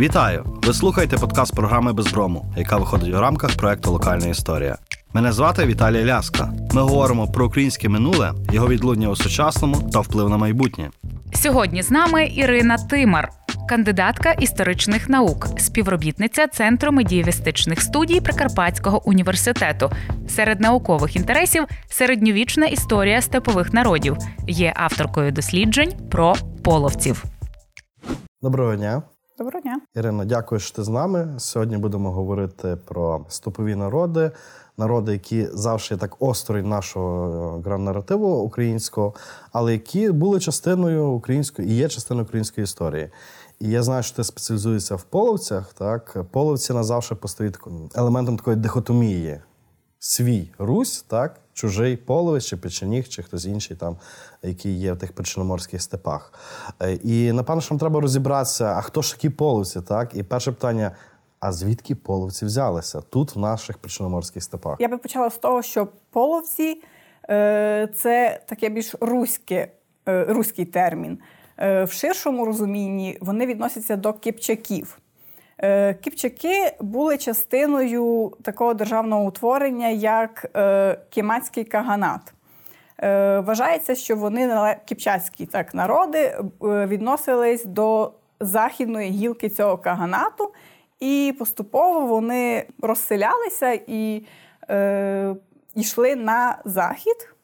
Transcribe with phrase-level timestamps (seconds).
[0.00, 0.44] Вітаю!
[0.66, 4.76] Ви слухаєте подкаст програми Безброму, яка виходить у рамках проекту Локальна історія.
[5.12, 6.52] Мене звати Віталій Ляска.
[6.72, 10.90] Ми говоримо про українське минуле, його відлуння у сучасному та вплив на майбутнє.
[11.34, 13.28] Сьогодні з нами Ірина Тимар,
[13.68, 19.90] кандидатка історичних наук, співробітниця Центру медієвістичних студій Прикарпатського університету.
[20.28, 24.16] Серед наукових інтересів середньовічна історія степових народів.
[24.48, 27.24] Є авторкою досліджень про половців.
[28.42, 29.02] Доброго дня.
[29.40, 29.80] Доброго дня.
[29.94, 31.34] Ірино, дякую, що ти з нами.
[31.38, 34.30] Сьогодні будемо говорити про степові народи,
[34.76, 39.14] народи, які завжди так осторонь нашого е, гран-наративу українського,
[39.52, 43.10] але які були частиною української і є частиною української історії.
[43.60, 45.72] І я знаю, що ти спеціалізуєшся в половцях.
[45.72, 47.58] Так, половці назавжди постають
[47.94, 49.40] елементом такої дихотомії.
[49.98, 53.96] Свій Русь, так, чужий половець, чи печеніг, чи хтось інший, там,
[54.42, 56.32] який є в тих причорноморських степах.
[56.82, 60.14] Е, і напевно, що нам треба розібратися, а хто ж такі половці, так?
[60.14, 60.92] І перше питання:
[61.40, 64.76] а звідки половці взялися тут, в наших причорноморських степах?
[64.80, 66.82] Я би почала з того, що половці
[67.30, 69.68] е, це таке більш руське,
[70.08, 71.18] е, руський термін.
[71.58, 74.98] В ширшому розумінні вони відносяться до кипчаків.
[75.62, 82.32] Е, кипчаки були частиною такого державного утворення, як е, Кімацький каганат.
[83.02, 90.52] Е, вважається, що вони кипчацькі так, народи відносились до західної гілки цього каганату,
[91.00, 94.26] і поступово вони розселялися і
[94.70, 95.34] е,
[95.74, 97.34] йшли на захід.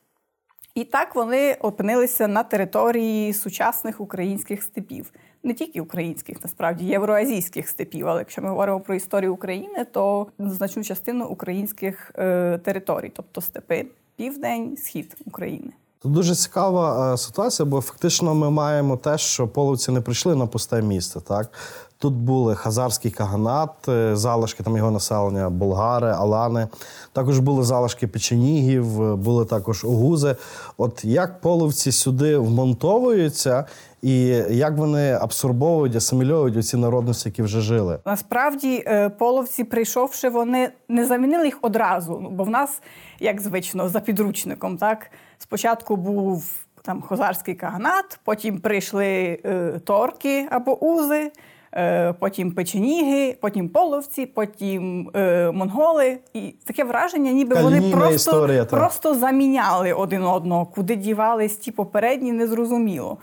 [0.75, 5.12] І так вони опинилися на території сучасних українських степів,
[5.47, 8.08] не тільки українських, насправді євроазійських степів.
[8.08, 13.86] Але якщо ми говоримо про історію України, то значну частину українських е, територій, тобто степи,
[14.17, 15.72] південь, схід України.
[15.98, 20.47] Тут дуже цікава е, ситуація, бо фактично ми маємо те, що половці не прийшли на
[20.47, 21.20] пусте місце.
[21.20, 21.50] Так
[21.98, 26.69] Тут були хазарський каганат, е, залишки там його населення, болгари, алани.
[27.12, 30.36] Також були залишки печенігів, е, були також огузи.
[30.77, 33.64] От як половці сюди вмонтовуються,
[34.02, 34.18] і
[34.51, 37.98] як вони абсорбовують, асимільовують ці народності, які вже жили?
[38.07, 42.18] Насправді, е, половці, прийшовши, вони не замінили їх одразу.
[42.23, 42.83] Ну, бо в нас,
[43.20, 46.45] як звично, за підручником, так спочатку був
[46.83, 51.30] там хозарський каганат, потім прийшли е, торки або узи.
[51.74, 56.18] Е, потім печеніги, потім половці, потім е, монголи.
[56.34, 61.72] І таке враження, ніби Калінійна вони просто історія, просто заміняли один одного, куди дівались ті
[61.72, 63.18] попередні, незрозуміло.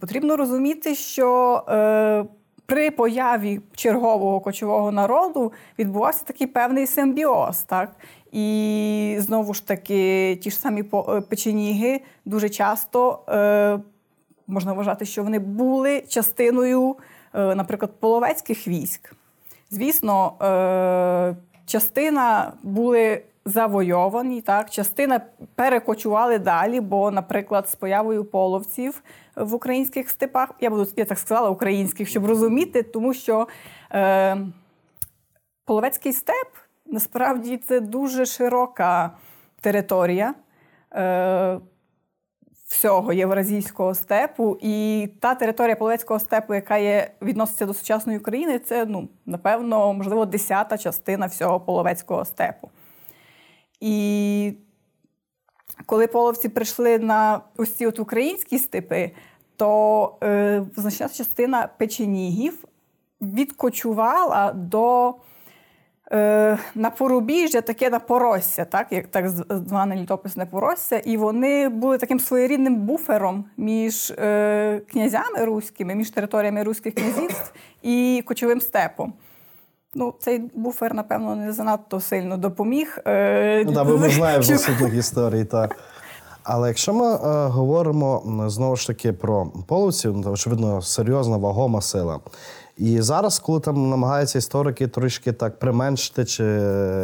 [0.00, 2.24] Потрібно розуміти, що е,
[2.66, 7.62] при появі чергового кочового народу відбувався такий певний симбіоз.
[7.62, 7.96] так?
[8.32, 13.78] І знову ж таки, ті ж самі е, печеніги дуже часто е,
[14.46, 16.96] можна вважати, що вони були частиною.
[17.34, 19.12] Е, наприклад, половецьких військ.
[19.70, 21.36] Звісно, е,
[21.66, 25.20] частина були завойовані, так, частина
[25.54, 29.02] перекочували далі, бо, наприклад, з появою половців
[29.36, 33.48] в українських степах, я буду я так сказала, українських, щоб розуміти, тому що
[33.92, 34.36] е,
[35.64, 36.48] половецький степ
[36.86, 39.10] насправді це дуже широка
[39.60, 40.34] територія.
[40.94, 41.58] Е,
[42.74, 48.86] всього євразійського степу, і та територія Половецького степу, яка є відноситься до сучасної України, це
[48.86, 52.70] ну напевно, можливо, десята частина всього половецького степу.
[53.80, 54.52] І
[55.86, 57.40] коли половці прийшли на
[57.76, 59.10] ці от українські степи,
[59.56, 62.64] то е, значна частина печенігів
[63.20, 65.14] відкочувала до
[66.74, 72.20] на порубіжжя, таке на поросся, так як так зване літописне поросся, і вони були таким
[72.20, 77.52] своєрідним буфером між е, князями руськими, між територіями руських князівств
[77.82, 79.12] і кочовим степом.
[79.94, 82.98] Ну, цей буфер, напевно, не занадто сильно допоміг.
[83.06, 84.52] Е, ну, так, бо ми знаємо що...
[84.52, 85.76] наступних історій, так.
[86.42, 92.20] Але якщо ми е, говоримо знову ж таки про половців, то очевидно серйозна вагома сила.
[92.76, 96.44] І зараз, коли там намагаються історики трішки так применшити чи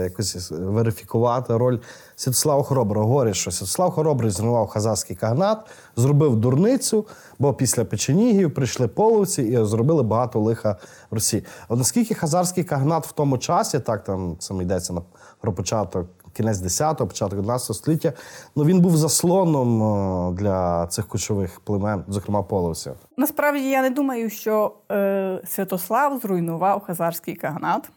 [0.02, 1.78] якось верифікувати роль
[2.16, 5.58] Святослава Хороброго, говорять, що Святослав Хоробрий зруйнував хазарський кагнат,
[5.96, 7.06] зробив дурницю,
[7.38, 10.76] бо після печенігів прийшли половці і зробили багато лиха
[11.10, 11.44] в Росії.
[11.68, 14.94] От наскільки хазарський кагнат в тому часі, так там саме йдеться
[15.40, 16.06] про початок
[16.40, 18.12] кінець 10-го, початок 11 століття.
[18.56, 22.92] Ну він був заслоном е, для цих кочових племен, зокрема половців.
[23.16, 27.90] Насправді я не думаю, що е, Святослав зруйнував хазарський каганат.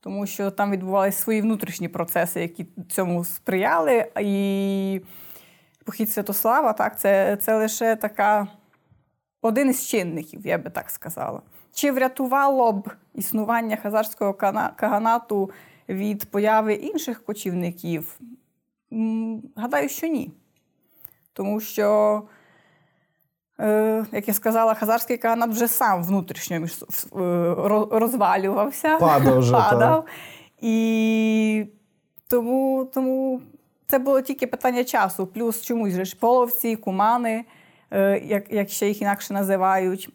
[0.00, 4.06] Тому що там відбувалися свої внутрішні процеси, які цьому сприяли.
[4.20, 5.00] І
[5.84, 8.46] похід Святослава, так, це це лише така
[9.42, 11.40] один із чинників, я би так сказала.
[11.74, 14.34] чи врятувало б існування хазарського
[14.76, 15.50] каганату
[15.88, 18.20] від появи інших кочівників?
[19.56, 20.30] Гадаю, що ні.
[21.32, 22.22] Тому що,
[23.60, 26.68] е, як я сказала, хазарський каганат вже сам внутрішньо е,
[27.90, 29.38] розвалювався, падав.
[29.38, 30.04] вже, падав.
[30.60, 31.66] І
[32.28, 33.40] тому тому
[33.86, 35.26] це було тільки питання часу.
[35.26, 37.44] Плюс чомусь же ж половці, кумани,
[37.90, 40.08] е, як як ще їх інакше називають.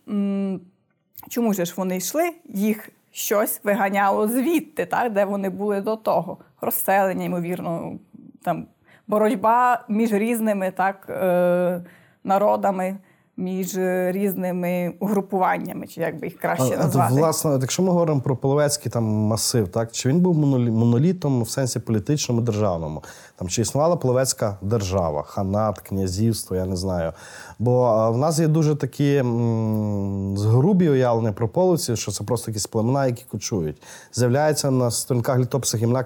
[1.30, 2.32] Чому ж вони йшли?
[2.46, 6.38] Їх щось виганяло звідти, так, де вони були до того.
[6.62, 8.00] Розселення, ймовірно,
[8.44, 8.68] там
[9.08, 11.82] боротьба між різними так, е,
[12.24, 12.98] народами
[13.38, 17.14] між різними угрупуваннями, чи як би їх краще назвати.
[17.14, 21.80] Власне, якщо ми говоримо про Половецький там масив, так чи він був монолітом в сенсі
[21.80, 23.04] політичному державному?
[23.36, 27.14] Там чи існувала Половецька держава, ханат, князівство, я не знаю.
[27.60, 32.68] Бо в нас є дуже такі м- грубі уявлення про половців, що це просто якісь
[32.68, 33.82] племена, які кочують.
[34.14, 36.06] З'являється на сторінках літописах імена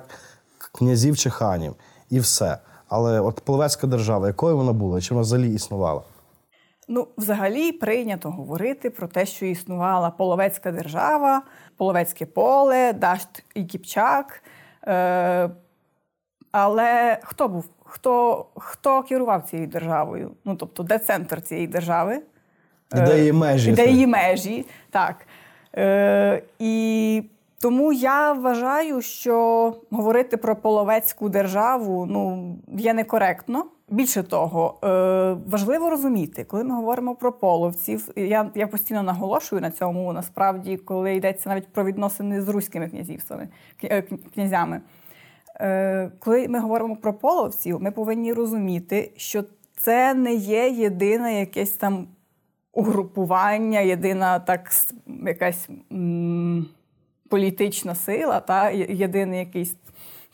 [0.72, 1.74] князів чи ханів,
[2.10, 2.58] і все.
[2.90, 6.02] Але от Половецька держава, якою вона була, чи вона взагалі існувала?
[6.88, 11.42] Ну, взагалі прийнято говорити про те, що існувала половецька держава,
[11.78, 14.44] половецьке поле, Дашт і Кіпчак.
[14.88, 15.50] Е,
[16.52, 17.66] Але хто був?
[17.84, 20.32] Хто хто керував цією державою?
[20.46, 22.22] Ну, тобто, де центр цієї держави?
[22.92, 23.72] Де її межі.
[23.72, 25.28] Де її межі, так.
[25.78, 27.24] Е, І
[27.60, 33.66] тому я вважаю, що говорити про половецьку державу ну, є некоректно.
[33.90, 34.88] Більше того, е,
[35.50, 41.16] важливо розуміти, коли ми говоримо про половців, я я постійно наголошую на цьому, насправді, коли
[41.16, 43.48] йдеться навіть про відносини з руськими князівствами,
[43.84, 44.02] е,
[44.34, 44.82] князями.
[45.60, 49.44] Е, коли ми говоримо про половців, ми повинні розуміти, що
[49.78, 52.08] це не є єдине якесь там
[52.74, 54.72] угрупування, єдина так
[55.26, 55.70] якась
[57.30, 59.76] політична сила, та єдине якесь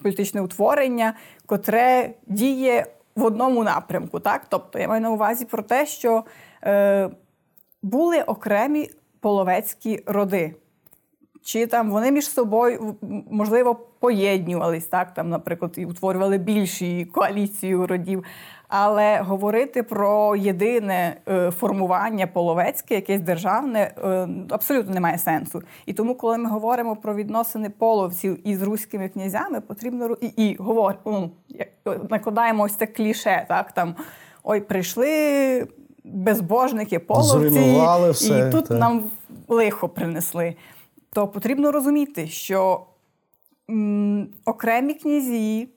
[0.02, 1.14] політичне утворення,
[1.46, 2.86] котре діє
[3.16, 4.20] в одному напрямку.
[4.20, 4.46] Так?
[4.50, 6.24] Тобто я маю на увазі про те, що
[6.64, 7.10] е,
[7.82, 10.56] були окремі половецькі роди.
[11.44, 12.96] Чи там вони між собою,
[13.32, 18.24] можливо, поєднювались, так, там, наприклад, і утворювали більші коаліцію родів.
[18.74, 25.62] Але говорити про єдине е, формування половецьке, якесь державне, е, абсолютно немає сенсу.
[25.86, 31.00] І тому, коли ми говоримо про відносини половців із руськими князями, потрібно і, і говоримо,
[31.06, 31.32] ну,
[32.10, 33.96] накладаємо ось це кліше, так там
[34.44, 35.68] ой, прийшли
[36.04, 37.38] безбожники, половці,
[38.12, 38.80] все, і тут так.
[38.80, 39.04] нам
[39.48, 40.56] лихо принесли.
[41.14, 42.82] То потрібно розуміти, що
[43.70, 45.70] м, окремі князі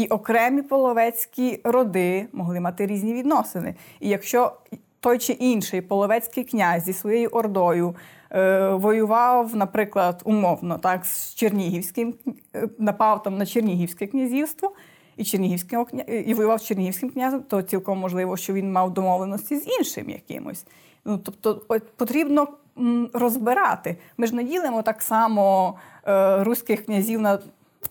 [0.00, 3.74] і окремі половецькі роди могли мати різні відносини.
[4.00, 4.52] І якщо
[5.00, 7.94] той чи інший половецький князь зі своєю ордою
[8.30, 12.14] е, воював, наприклад, умовно, так, з Чернігівським,
[12.54, 14.72] е, напав там на Чернігівське князівство.
[15.16, 15.86] І Чернігівським
[16.26, 20.64] і воював з Чернігівським князем, то цілком можливо, що він мав домовленості з іншим якимось.
[21.04, 22.48] Ну тобто, от, потрібно
[23.12, 23.96] розбирати.
[24.16, 25.74] Ми ж не ділимо так само
[26.06, 27.38] е, руських князів на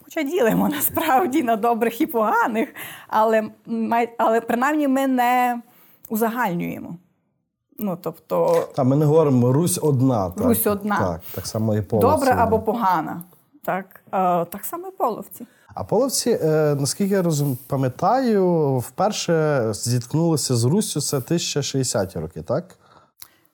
[0.10, 2.70] Хоча ділимо насправді на добрих і поганих,
[3.08, 3.50] але
[4.18, 5.62] але принаймні ми не
[6.10, 6.96] узагальнюємо.
[7.80, 8.68] Ну, тобто...
[8.76, 10.30] Та, ми не говоримо Русь одна.
[10.30, 10.98] Так, Русь одна.
[10.98, 12.20] Так, так само і половці.
[12.20, 13.24] Добра або погана.
[13.64, 14.02] Так
[14.52, 15.46] так само і половці.
[15.76, 22.78] А половці, е, наскільки я розум, пам'ятаю, вперше зіткнулися з Руссю це 1060-ті роки, так?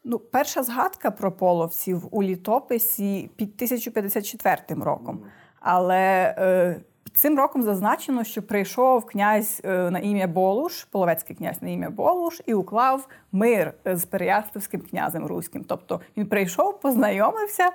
[0.03, 5.19] Ну, перша згадка про половців у літописі під 1054 роком.
[5.65, 6.79] Але е,
[7.13, 12.41] цим роком зазначено, що прийшов князь е, на ім'я Болуш, половецький князь на ім'я Болуш,
[12.45, 15.63] і уклав мир з Переяславським князем Руським.
[15.63, 17.71] Тобто він прийшов, познайомився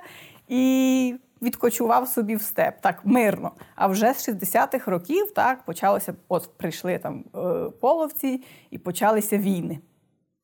[0.47, 3.51] і відкочував собі в степ так мирно.
[3.75, 6.13] А вже з 60-х років так почалося.
[6.27, 9.79] От прийшли там е, половці і почалися війни.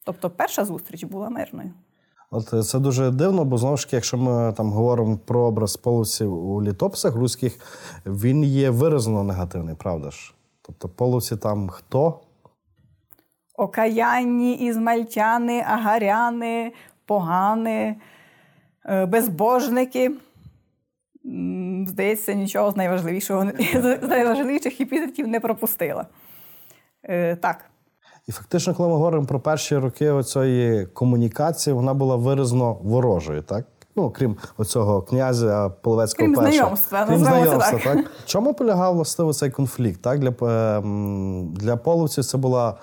[0.03, 1.73] Тобто, перша зустріч була мирною.
[2.31, 5.77] От е, це дуже дивно, бо знову ж таки, якщо ми там говоримо про образ
[5.77, 7.59] половців у літописах руських,
[8.05, 10.33] він є виразно негативний, правда ж?
[10.61, 12.19] Тобто половці там хто?
[13.55, 16.73] Окаянні, ізмальтяни, агаряни,
[17.05, 17.95] погани,
[18.85, 20.11] е, безбожники.
[21.87, 26.05] Здається, нічого з найважливішого з найважливіших епітетів не пропустила.
[27.03, 27.65] Е, так.
[28.27, 33.65] І фактично, коли ми говоримо про перші роки цієї комунікації, вона була виразно ворожою, так?
[33.95, 36.51] Ну, крім оцього князя Половецького першого.
[36.51, 37.05] знайомства.
[37.05, 37.83] Крім знайомства, так.
[37.83, 38.05] так?
[38.25, 40.01] Чому полягав властиво цей конфлікт?
[40.01, 40.19] Так?
[40.19, 40.33] Для
[40.77, 42.75] ем, для половців це була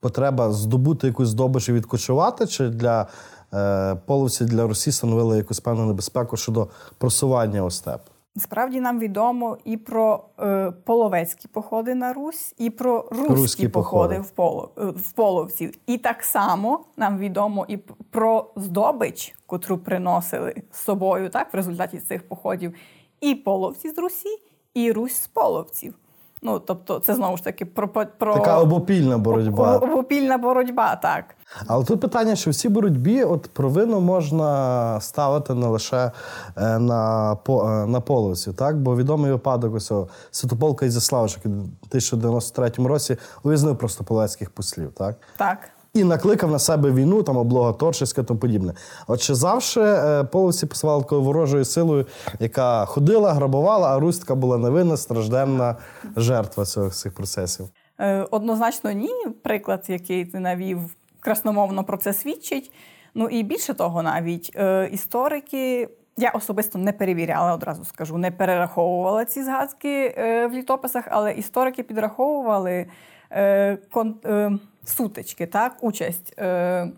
[0.00, 3.06] потреба здобути якусь здобич і відкочувати, чи для
[3.54, 8.00] е, половці для Росії становили якусь певну небезпеку щодо просування у степ.
[8.38, 14.14] Справді нам відомо і про е, половецькі походи на Русь, і про руські, Руські походи,
[14.14, 14.28] походи.
[14.28, 15.74] В, поло, е, в половців.
[15.86, 17.76] І так само нам відомо і
[18.10, 22.74] про здобич, котру приносили з собою так, в результаті цих походів,
[23.20, 24.38] і половці з Русі,
[24.74, 25.94] і Русь з половців.
[26.42, 29.76] Ну, тобто, це знову ж таки про, про Така обопільна боротьба.
[29.76, 31.24] Обопільна боротьба, так.
[31.66, 36.10] Але тут питання, що в цій боротьбі от провину можна ставити не лише
[36.56, 38.78] е, на по- е, на полосі, так?
[38.82, 39.92] Бо відомий випадок ось
[40.30, 41.54] Святополка Ізяславич, який в
[41.88, 45.16] 1993 році увізнив просто полецьких послів, так?
[45.36, 45.58] Так.
[45.94, 48.74] І накликав на себе війну, там облога Торчеська тому подібне.
[49.06, 52.06] От чи завжди е, половці посилали такою ворожою силою,
[52.40, 55.76] яка ходила, грабувала, а Русь була невинна, стражденна
[56.16, 57.68] жертва цих, цих процесів.
[58.00, 59.10] Е, Однозначно, ні.
[59.42, 60.78] Приклад, який ти навів,
[61.20, 62.72] красномовно про це свідчить.
[63.14, 65.88] Ну і більше того, навіть е, історики.
[66.16, 71.82] Я особисто не перевіряла, одразу скажу, не перераховувала ці згадки е, в літописах, але історики
[71.82, 72.86] підраховували
[73.30, 74.50] е, кон, е,
[74.88, 76.90] сутички, так, участь е,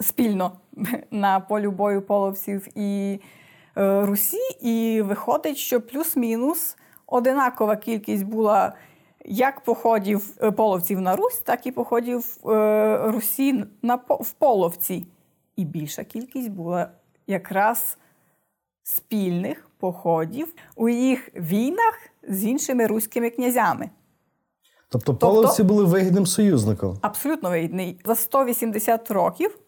[0.00, 0.52] спільно
[1.10, 3.20] на полю бою половців і
[3.76, 4.38] е, Русі.
[4.60, 6.76] І виходить, що плюс-мінус
[7.06, 8.72] одинакова кількість була
[9.24, 15.06] як походів е, половців на Русь, так і походів е, Русі на, в половці.
[15.56, 16.90] І більша кількість була
[17.26, 17.98] якраз
[18.82, 21.98] спільних походів у їх війнах
[22.28, 23.90] з іншими руськими князями.
[24.92, 26.98] Тобто половці були вигідним союзником.
[27.00, 28.00] Абсолютно вигідний.
[28.04, 29.58] За 180 років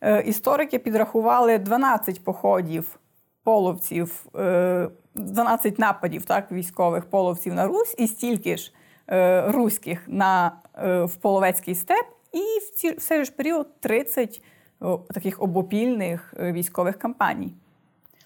[0.00, 2.98] е, історики підрахували 12 походів
[3.42, 8.72] половців, е, 12 нападів так, військових половців на Русь, і стільки ж
[9.10, 14.42] е, руських на, е, в Половецький степ, і в, ці, в цей ж період 30
[14.80, 17.52] о, таких обопільних е, військових кампаній.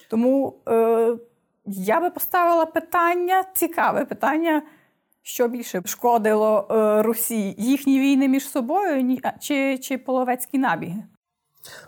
[0.09, 1.16] Тому е,
[1.66, 4.62] я би поставила питання, цікаве питання,
[5.30, 11.02] що більше шкодило е, Русі їхні війни між собою чи, чи половецькі набіги?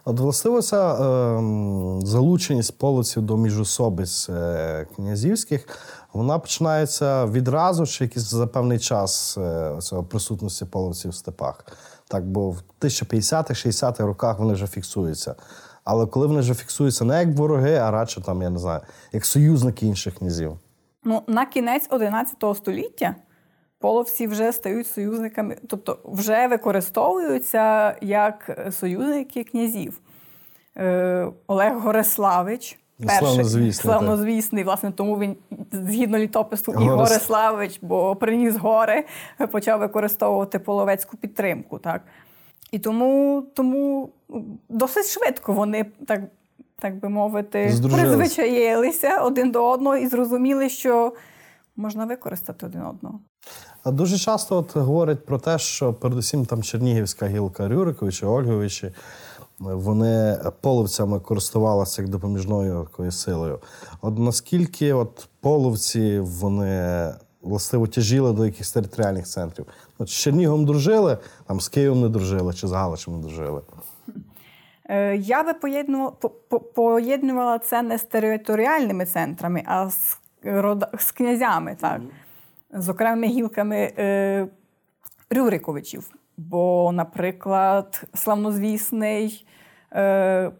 [0.04, 5.68] От властиво ця ем, залученість половців до міжособиць е, князівських,
[6.12, 11.66] вона починається відразу чи якийсь за певний час е, цього присутності половців в степах.
[12.08, 15.34] Так, бо в 1050-х, 60-х роках вони вже фіксуються.
[15.84, 18.80] Але коли вони вже фіксуються не як вороги, а радше там, я не знаю,
[19.12, 20.58] як союзники інших князів.
[21.04, 23.14] Ну, на кінець 11 століття
[23.82, 30.00] половці вже стають союзниками, тобто вже використовуються як союзники князів.
[30.76, 32.78] Е, Олег Гориславич.
[33.06, 33.26] Перший,
[33.92, 35.36] Славнозвісний, власне, тому він
[35.72, 39.04] згідно літопису і Горис- Гориславич, бо приніс гори,
[39.50, 41.78] почав використовувати половецьку підтримку.
[41.78, 42.02] Так?
[42.72, 44.08] І тому, тому
[44.68, 46.20] досить швидко вони, так,
[46.78, 47.70] так би мовити,
[48.02, 51.12] призвичаїлися один до одного і зрозуміли, що
[51.76, 53.20] можна використати один одного.
[53.84, 58.92] А дуже часто от говорять про те, що передусім там Чернігівська гілка Рюриковичі, Ольговичі,
[59.58, 63.58] вони половцями користувалися як допоміжною такою силою.
[64.00, 67.08] От наскільки от половці вони
[67.42, 69.66] властиво тяжіли до якихось територіальних центрів?
[69.98, 73.60] От з Черніговом дружили, там з Києвом не дружили, чи з Галичем не дружили.
[74.88, 80.18] Е, Я би поєднувала, по- по- поєднувала це не з територіальними центрами, а з,
[80.98, 82.00] з князями, так?
[82.72, 84.48] З окремими гілками е,
[85.30, 86.10] Рюриковичів.
[86.36, 89.46] Бо, наприклад, славнозвісний
[89.92, 90.52] е,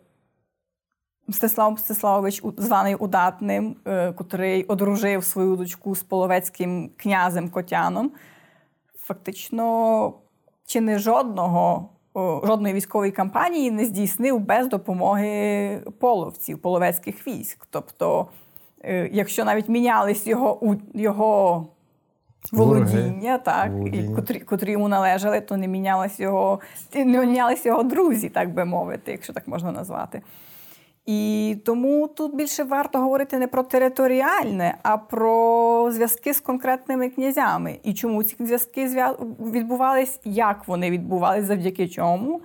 [1.29, 8.11] Мстислав Мстиславович, званий Удатним, е, котрий одружив свою дочку з половецьким князем Котяном,
[8.99, 10.15] фактично
[10.67, 11.89] чи не жодного,
[12.45, 17.67] жодної військової кампанії не здійснив без допомоги половців, половецьких військ.
[17.71, 18.27] Тобто,
[18.85, 21.67] е, якщо навіть мінялись його, його
[22.53, 26.61] володіння, так, і котрі, котрі йому належали, то не мінялись його,
[26.95, 30.23] не мінялись його друзі, так би мовити, якщо так можна назвати.
[31.07, 37.79] І тому тут більше варто говорити не про територіальне, а про зв'язки з конкретними князями.
[37.83, 39.07] І чому ці зв'язки
[39.41, 42.41] відбувались, як вони відбувались, завдяки чому.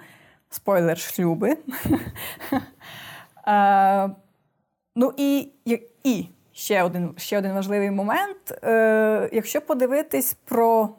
[0.49, 1.57] Спойлер, шлюби.
[3.47, 4.09] Е,
[4.99, 5.49] Ну і,
[6.03, 6.27] і
[6.57, 8.63] ще, один, ще один важливий момент.
[8.63, 10.89] Е, Якщо подивитись про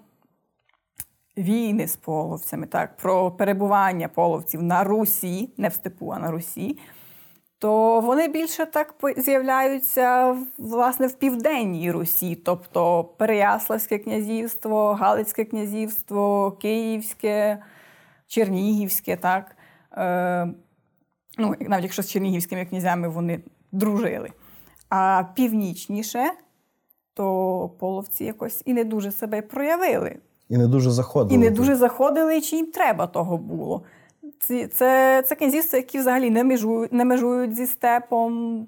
[1.36, 6.78] війни з половцями, так, про перебування половців на Русі, не в степу, а на Русі,
[7.58, 17.58] то вони більше так з'являються власне в південній Русі, тобто Переяславське князівство, Галицьке князівство, Київське,
[18.26, 19.56] Чернігівське, так.
[19.96, 20.54] Е,
[21.40, 23.40] Ну, навіть якщо з чернігівськими князями вони
[23.72, 24.30] дружили.
[24.88, 26.30] А північніше,
[27.14, 30.16] то половці якось і не дуже себе проявили.
[30.48, 31.34] І не дуже заходили.
[31.34, 33.82] І не дуже заходили, чи їм треба того було.
[34.40, 38.66] Це це, це князівства, які взагалі не межують, не межують зі степом.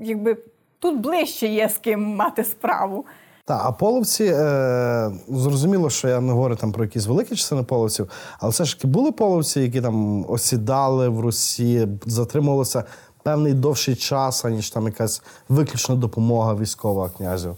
[0.00, 0.36] Якби
[0.84, 3.04] Тут ближче є з ким мати справу.
[3.44, 8.10] Так, а половці, е, зрозуміло, що я не говорю там про якісь великі частини половців,
[8.38, 12.84] але все ж таки були половці, які там осідали в Русі, затримувалися
[13.24, 17.56] певний довший час, аніж там якась виключна допомога військова князю.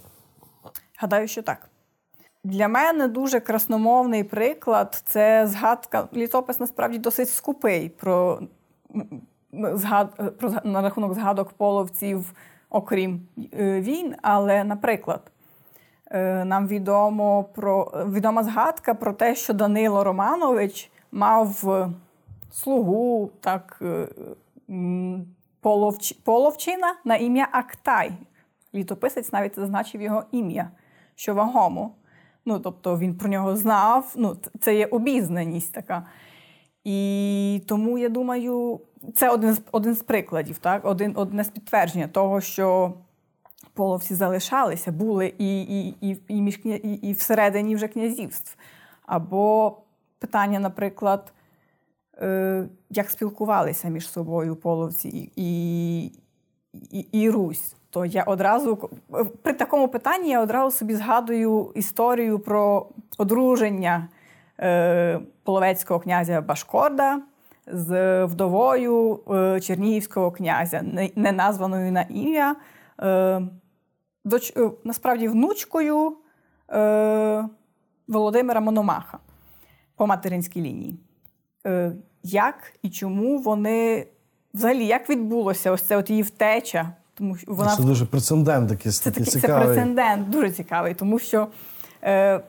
[0.99, 1.68] Гадаю, що так.
[2.44, 6.08] Для мене дуже красномовний приклад це згадка.
[6.14, 8.40] Літопис насправді досить скупий про
[9.52, 12.32] згад, про на рахунок згадок половців,
[12.70, 13.20] окрім
[13.52, 14.14] е, війн.
[14.23, 15.20] Але, наприклад,
[16.11, 21.64] е, нам відомо про відома згадка про те, що Данило Романович мав
[22.52, 24.08] слугу так, е,
[25.66, 28.12] половч, половчина на ім'я Актай.
[28.75, 30.70] Літописець навіть зазначив його ім'я,
[31.14, 31.90] що вагомо.
[32.44, 34.12] Ну, тобто він про нього знав.
[34.16, 36.06] Ну, Це є обізнаність така.
[36.85, 38.80] І тому я думаю,
[39.14, 40.85] це один з один з прикладів, так?
[40.85, 42.94] Один, одне з підтвердження того, що
[43.75, 48.56] половці залишалися, були і і, і, і, між, і, і всередині вже князівств.
[49.06, 49.76] Або
[50.18, 51.32] питання, наприклад,
[52.90, 56.04] як спілкувалися між собою половці і,
[56.90, 58.90] і, і Русь то я одразу
[59.42, 62.87] при такому питанні я одразу собі згадую історію про
[63.18, 64.08] одруження
[64.61, 67.20] е, половецького князя Башкорда
[67.66, 70.82] з вдовою е, чернігівського князя,
[71.16, 72.56] не названою на ім'я,
[73.00, 73.40] е,
[74.25, 76.16] доч, е, насправді внучкою
[76.70, 77.49] е,
[78.08, 79.18] Володимира Мономаха
[79.96, 80.99] по материнській лінії.
[81.66, 81.92] Е,
[82.23, 84.06] Як і чому вони
[84.54, 86.92] взагалі як відбулося ось це от її втеча?
[87.14, 89.66] Тому що вона це дуже прецедент такий це, такий цікавий.
[89.66, 91.49] Це прецедент дуже цікавий, тому що
[92.02, 92.41] е,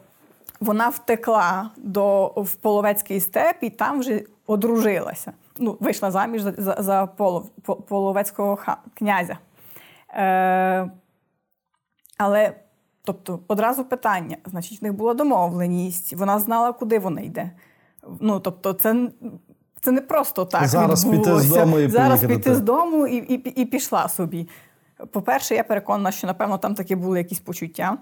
[0.59, 5.33] вона втекла до в Половецький степ і там вже одружилася.
[5.59, 7.49] Ну, вийшла заміж за за, за полов,
[7.87, 9.37] половецького ха, князя.
[10.13, 10.91] Е,
[12.17, 12.53] Але,
[13.03, 17.51] тобто, одразу питання: значить, в них була домовленість, вона знала, куди вона йде.
[18.19, 19.09] Ну, тобто, це.
[19.81, 20.67] Це не просто так.
[20.67, 24.47] Зараз піти з дому і Зараз піти з дому і, і, і пішла собі.
[25.11, 27.97] По-перше, я переконана, що, напевно, там таки були якісь почуття.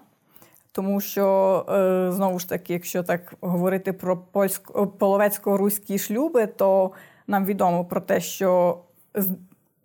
[0.71, 6.91] Тому що, е, знову ж таки, якщо так говорити про польсько половецько-руські шлюби, то
[7.27, 8.77] нам відомо про те, що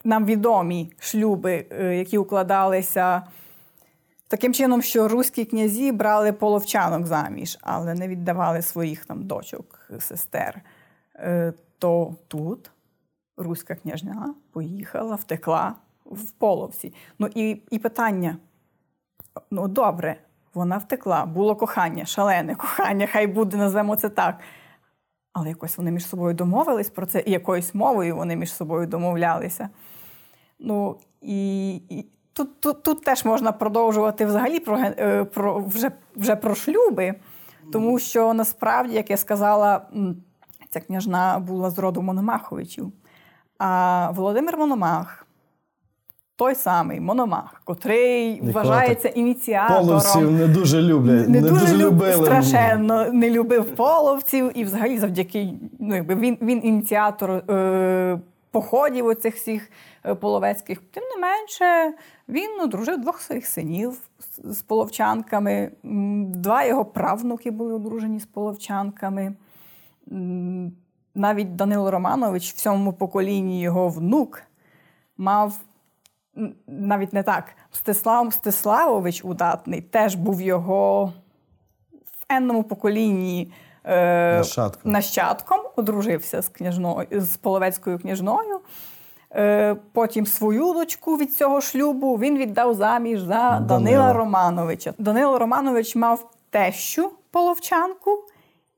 [0.05, 3.23] нам відомі шлюби, е, які укладалися
[4.31, 10.61] таким чином, що руські князі брали половчанок заміж, але не віддавали своїх там дочок, сестер.
[11.15, 12.71] Е, то тут
[13.37, 16.95] руська княжня поїхала, втекла в половці.
[17.19, 18.37] Ну і і питання:
[19.51, 20.17] ну добре,
[20.55, 24.41] вона втекла, було кохання, шалене кохання, хай буде, назвемо це так.
[25.33, 29.69] Але якось вони між собою домовились про це, і якоюсь мовою вони між собою домовлялися.
[30.59, 36.37] Ну, і, і Тут тут, тут теж можна продовжувати взагалі про е, про вже вже
[36.37, 37.15] про шлюби,
[37.73, 39.83] тому що насправді, як я сказала,
[40.71, 42.93] ця княжна була з роду Мономаховичів.
[43.59, 45.27] А Володимир Мономах
[46.41, 49.87] той самий Мономах, котрий Ніколи вважається ініціатором.
[49.87, 51.29] Половців не дуже люблять.
[51.29, 52.25] Не, не дуже, дуже любили.
[52.25, 59.35] страшенно не любив половців, і взагалі завдяки ну, якби він він ініціатор е, походів оцих
[59.35, 59.71] всіх
[60.07, 60.79] е, половецьких.
[60.91, 61.95] Тим не менше,
[62.29, 63.99] він одружив двох своїх синів
[64.45, 65.71] з, половчанками.
[66.27, 69.35] Два його правнуки були одружені з половчанками.
[71.15, 74.43] Навіть Данило Романович в цьому поколінні його внук
[75.17, 75.61] мав
[76.67, 77.45] навіть не так.
[77.73, 81.13] Мстислав Мстиславович Удатний теж був його
[81.93, 83.53] в енному поколінні
[83.85, 84.93] е, нащадком.
[84.93, 88.61] нащадком, одружився з княжною, з половецькою княжною.
[89.35, 94.95] Е, Потім свою дочку від цього шлюбу він віддав заміж за Данила, Данила Романовича.
[94.99, 98.25] Данило Романович мав тещу половчанку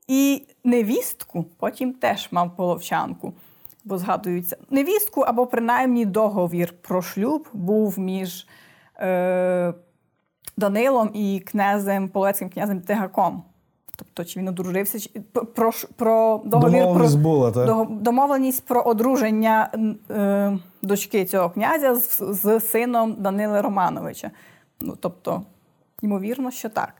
[0.07, 3.33] і невістку, потім теж мав половчанку
[3.83, 8.47] бо згадуються невістку, або принаймні договір про шлюб був між
[8.99, 9.73] е,
[10.57, 13.43] Данилом і князем, половецьким князем Тигаком.
[14.03, 15.09] Тобто, чи він одружився, чи
[15.55, 17.87] про про договір домовленість про була, так?
[17.89, 19.71] домовленість про одруження
[20.09, 24.31] е, дочки цього князя з, з сином Данила Романовича.
[24.81, 25.41] Ну, тобто,
[26.01, 26.93] ймовірно, що так.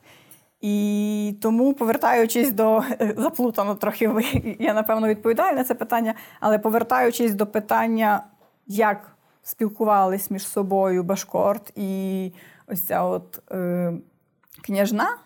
[0.62, 2.84] І тому, повертаючись до
[3.18, 4.12] заплутано трохи
[4.60, 8.24] я напевно відповідаю на це питання, але повертаючись до питання,
[8.68, 9.14] як
[9.44, 12.32] спілкувались між собою Башкорт і
[12.68, 13.94] ось ця от е,
[14.62, 15.18] княжна,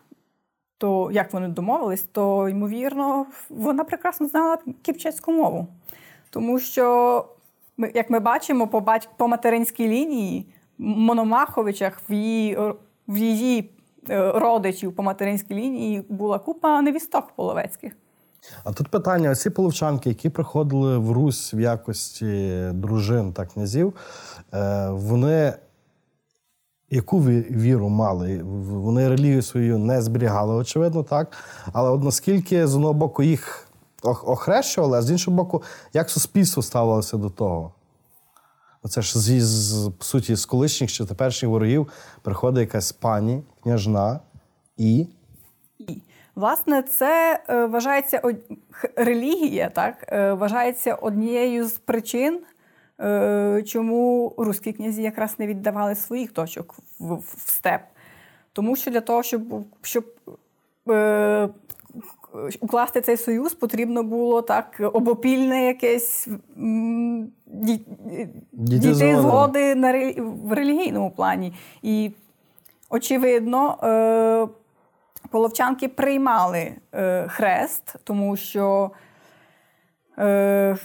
[0.77, 5.67] то як вони домовились, то ймовірно, вона прекрасно знала кіпчацьку мову.
[6.29, 7.25] Тому що,
[7.93, 9.09] як ми бачимо, по бать...
[9.17, 12.57] по материнській лінії Мономаховичах в її
[13.07, 13.71] в її
[14.09, 17.93] е, родичів по материнській лінії була купа невісток половецьких.
[18.63, 23.93] А тут питання: оці половчанки, які приходили в Русь в якості дружин та князів,
[24.53, 25.53] е, вони
[26.89, 28.43] яку віру мали?
[28.69, 31.31] Вони релігію свою не зберігали, очевидно, так.
[31.73, 33.67] Але от наскільки з одного боку їх
[34.03, 37.73] охрещували, а з іншого боку, як суспільство ставилося до того?
[38.83, 41.87] Оце ж з, з по суті, з колишніх чи теперішніх ворогів
[42.21, 44.19] приходить якась пані, княжна
[44.77, 45.07] і.
[46.35, 48.21] Власне, це е, вважається
[48.95, 52.39] релігія, так е, вважається однією з причин,
[53.65, 57.81] чому руські князі якраз не віддавали своїх дочок в, в степ.
[58.53, 59.41] Тому що для того, щоб
[59.81, 60.05] щоб
[60.89, 61.49] е,
[62.59, 66.27] укласти цей союз, потрібно було так обопільне якесь
[67.45, 67.81] ді,
[68.51, 71.53] дійти згоди на в релігійному плані.
[71.81, 72.11] І,
[72.89, 74.47] очевидно, е,
[75.29, 78.91] половчанки приймали е, хрест, тому що
[80.19, 80.77] е,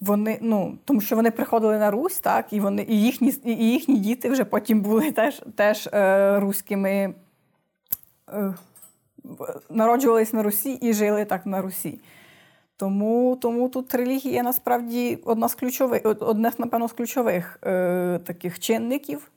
[0.00, 3.98] вони ну, тому що вони приходили на Русь, так, і вони, і їхні і їхні
[3.98, 7.14] діти вже потім були теж теж е, руськими,
[8.32, 8.54] е,
[9.70, 12.00] народжувались на Русі і жили так на Русі.
[12.76, 19.30] Тому тому тут релігія насправді одна з ключових, одне, напевно, з ключових е, таких чинників,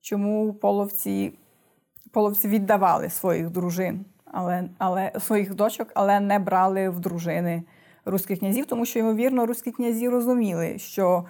[0.00, 1.32] чому половці
[2.10, 7.62] половці віддавали своїх дружин, але, але своїх дочок, але не брали в дружини
[8.06, 11.24] руських князів, тому що, ймовірно, руські князі розуміли, що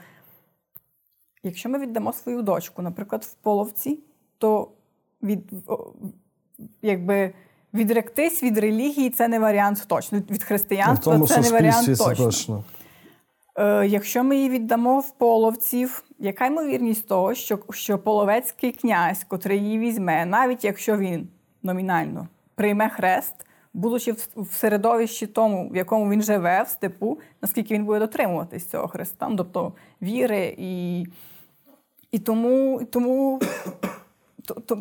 [1.42, 3.98] якщо ми віддамо свою дочку, наприклад, в половці,
[4.38, 4.68] то
[5.22, 5.40] від,
[6.82, 7.34] якби.
[7.74, 10.18] Відректись від релігії це не варіант точно.
[10.30, 12.14] Від християнства це не варіант точно.
[12.14, 12.64] точно.
[13.56, 19.60] Е, Якщо ми її віддамо в половців, яка ймовірність того, що що половецький князь, котрий
[19.60, 21.28] її візьме, навіть якщо він
[21.62, 23.34] номінально прийме хрест,
[23.76, 28.88] будучи в середовищі тому, в якому він живе, в степу, наскільки він буде дотримуватись цього
[28.88, 31.04] хреста, ну, тобто віри і
[32.12, 33.40] і тому, тому,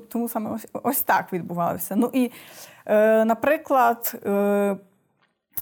[0.09, 1.95] тому саме ось, ось так відбувалося.
[1.95, 2.31] Ну і,
[2.85, 4.77] е, наприклад, е,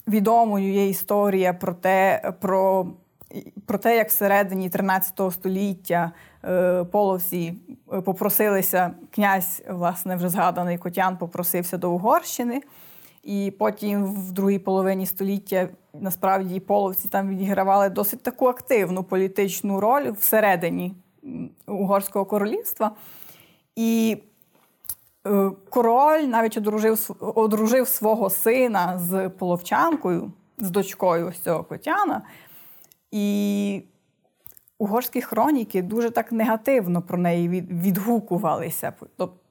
[0.07, 2.87] відомою є історія про те, про
[3.65, 6.11] про те, як всередині 13 століття
[6.45, 7.53] е, половці
[7.93, 12.61] е, попросилися, князь, власне, вже згаданий Котян, попросився до Угорщини.
[13.23, 20.11] І потім в другій половині століття насправді половці там відігравали досить таку активну політичну роль
[20.11, 20.93] всередині
[21.67, 22.91] Угорського королівства.
[23.75, 24.17] І
[25.27, 32.21] е, король навіть одружив одружив свого сина з половчанкою, з дочкою ось цього Котяна.
[33.11, 33.83] І
[34.77, 38.93] угорські хроніки дуже так негативно про неї відгукувалися.
[38.99, 39.42] Тобто,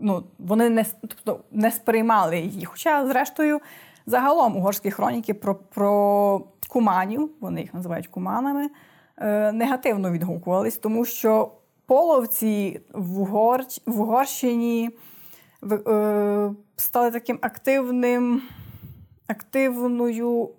[0.00, 2.64] ну, Вони не тобто, не сприймали її.
[2.64, 3.60] Хоча, зрештою,
[4.06, 8.70] загалом угорські хроніки про про куманів, вони їх називають куманами,
[9.18, 11.52] е, негативно відгукувались, тому що
[11.86, 13.64] половці в, Угор...
[13.86, 14.90] в Угорщині
[15.72, 18.42] е, стали таким активним,
[19.26, 20.50] активною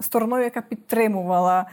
[0.00, 1.66] стороною, яка підтримувала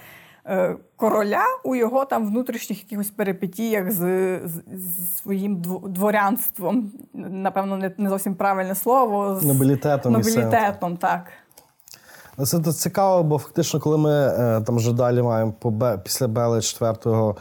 [0.95, 3.99] короля у його там внутрішніх якихось перипетіях з,
[4.45, 6.91] з, з своїм дворянством.
[7.13, 9.39] Напевно, не, не зовсім правильне слово.
[9.39, 10.13] З Нобілітетом.
[10.13, 11.23] Нобілітетом, так.
[12.43, 15.53] Це цікаво, бо фактично, коли ми е, там вже далі маємо
[16.03, 17.35] після Бели 4-го,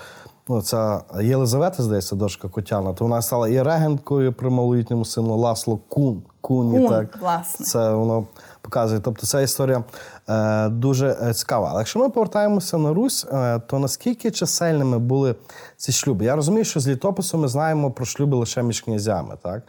[0.48, 5.76] ну, ця Єлизавета, здається, дочка Котяна, то вона стала і регенткою при малолітньому сину Ласло
[5.88, 6.22] Кун.
[6.40, 7.18] Куні, Кун, так.
[7.20, 7.66] власне.
[7.66, 8.26] Це воно
[8.64, 9.00] показує.
[9.00, 9.84] Тобто ця історія
[10.28, 11.68] е, дуже е, цікава.
[11.70, 15.34] Але якщо ми повертаємося на Русь, е, то наскільки чисельними були
[15.76, 16.24] ці шлюби?
[16.24, 19.62] Я розумію, що з літопису ми знаємо про шлюби лише між князями, так?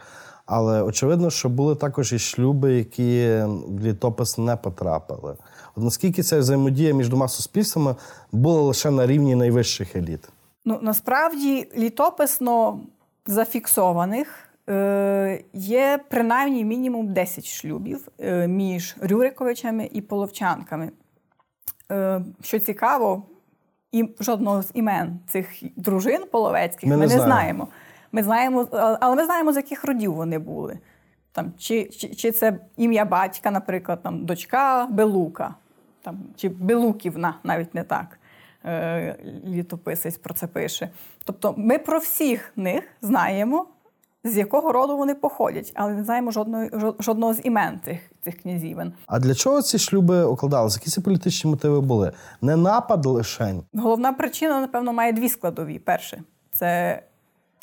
[0.46, 5.36] Але очевидно, що були також і шлюби, які в літопис не потрапили.
[5.76, 7.94] От наскільки ця взаємодія між двома суспільствами
[8.32, 10.28] була лише на рівні найвищих еліт?
[10.64, 12.80] Ну насправді літописно
[13.26, 14.45] зафіксованих
[15.52, 20.90] є принаймні мінімум 10 шлюбів е, між Рюриковичами і Половчанками.
[21.92, 23.22] Е, що цікаво,
[23.92, 27.26] і жодного з імен цих дружин половецьких ми, ми не знаємо.
[27.26, 27.68] знаємо.
[28.12, 28.68] Ми знаємо,
[29.00, 30.78] але ми знаємо, з яких родів вони були.
[31.32, 35.54] Там, Чи чи, чи це ім'я батька, наприклад, там, дочка Белука,
[36.02, 38.18] там, чи Белуківна, навіть не так.
[38.64, 40.88] Е, літописець про це пише.
[41.24, 43.66] Тобто ми про всіх них знаємо,
[44.26, 48.92] з якого роду вони походять, але не знаємо жодного жодного з імен цих цих князівен.
[49.06, 50.78] А для чого ці шлюби укладалися?
[50.80, 52.12] Які ці політичні мотиви були?
[52.42, 53.62] Не напад лишень.
[53.74, 55.78] Головна причина, напевно, має дві складові.
[55.78, 57.02] Перше, це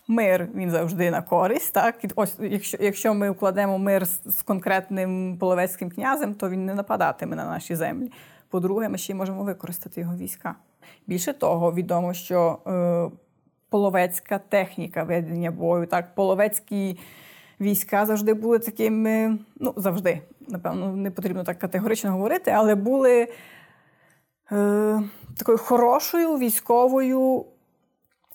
[0.08, 1.74] мир він завжди на користь.
[1.74, 6.74] Так, ось якщо якщо ми укладемо мир з, з конкретним половецьким князем, то він не
[6.74, 8.12] нападатиме на наші землі.
[8.50, 10.56] По-друге, ми ще й можемо використати його війська.
[11.08, 13.18] Більше того, відомо, що е,
[13.74, 17.00] половецька техніка ведення бою, так, половецькі
[17.62, 23.28] війська завжди були такими, ну, завжди, напевно, не потрібно так категорично говорити, але були
[24.52, 25.04] е,
[25.38, 27.46] такою хорошою військовою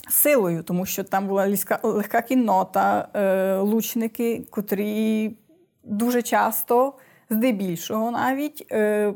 [0.09, 5.37] силою, тому що там була легка, легка кіннота, е, лучники, котрі
[5.85, 6.95] дуже часто,
[7.31, 9.15] здебільшого навіть, е,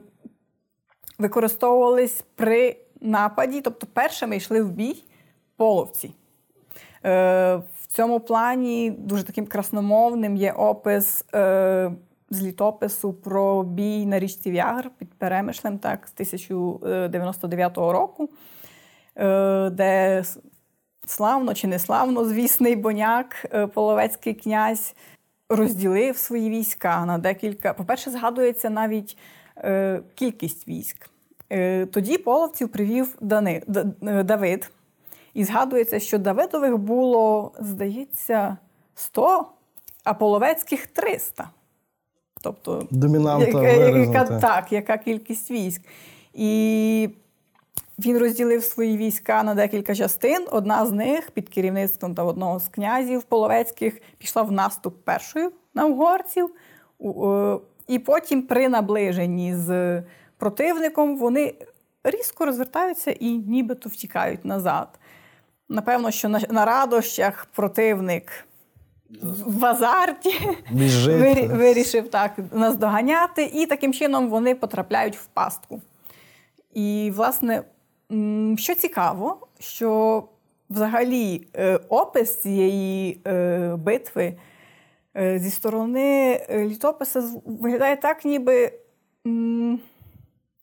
[1.19, 5.05] використовувались при нападі, тобто першими йшли в бій
[5.63, 6.11] половці.
[7.05, 11.93] Е, В цьому плані дуже таким красномовним є опис е,
[12.31, 18.29] з літопису про бій на річці Вягр під Перемишлем так, з 1099 року,
[19.17, 20.25] е, де
[21.07, 24.95] славно чи не славно, звісний боняк, половецький князь,
[25.49, 27.75] розділив свої війська на декілька.
[27.75, 29.17] По-перше, згадується навіть
[30.15, 31.11] кількість військ.
[31.93, 33.63] Тоді половців привів Дани,
[34.25, 34.71] Давид.
[35.35, 38.57] І згадується, що Давидових було, здається,
[38.95, 39.47] 100,
[40.05, 41.51] а половецьких 300.
[42.43, 45.83] Тобто, Домінанта яка, яка, так, яка кількість військ.
[46.35, 47.09] І
[47.99, 50.47] він розділив свої війська на декілька частин.
[50.51, 55.87] Одна з них під керівництвом та одного з князів половецьких пішла в наступ першою на
[55.87, 56.51] угорців.
[57.89, 60.03] І потім, при наближенні з
[60.37, 61.55] противником, вони
[62.05, 64.89] різко розвертаються і нібито втікають назад.
[65.73, 68.47] Напевно, що на, на радощах противник
[69.47, 70.35] в азарті
[71.47, 75.81] вирішив так наздоганяти, і таким чином вони потрапляють в пастку.
[76.75, 77.63] І, власне,
[78.57, 80.23] що цікаво, що
[80.71, 84.39] взагалі е, опис цієї е, битви
[85.17, 88.73] е, зі сторони літописа виглядає так, ніби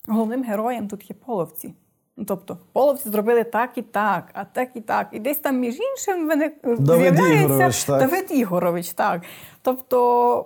[0.07, 1.73] головним героєм тут є половці.
[2.19, 5.07] Ну, тобто половці зробили так і так, а так і так.
[5.11, 7.99] І десь там, між іншим, виник Давид Ігорович, так.
[7.99, 9.21] Давид Ігорович, так.
[9.61, 10.45] Тобто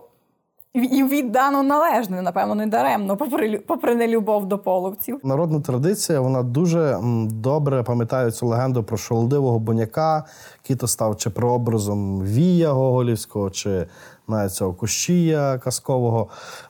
[0.73, 5.19] їм віддано належне, напевно, не даремно, попри попри нелюбов до половців.
[5.23, 10.25] Народна традиція, вона дуже добре пам'ятає цю легенду про шолодивого боняка,
[10.63, 13.87] який то став чи прообразом Вія Гоголівського, чи
[14.27, 16.27] навіть цього Кущія казкового.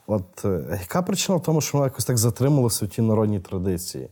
[0.07, 4.09] От е, яка причина в тому, що воно якось так затрималося в тій народній традиції?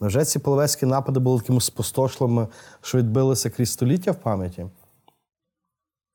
[0.00, 2.48] Невже ці половецькі напади були такими спустошливими,
[2.80, 4.66] що відбилися крізь століття в пам'яті?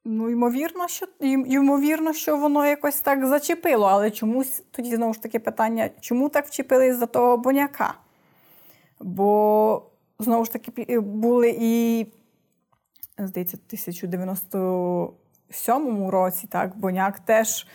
[0.06, 5.40] Ну, ймовірно, що ймовірно, що воно якось так зачепило, але чомусь тоді знову ж таки
[5.40, 7.94] питання, чому так вчепились за того боняка?
[9.00, 9.82] Бо
[10.20, 12.06] знову ж таки були і,
[13.18, 17.68] здається, в 1097 році так, боняк теж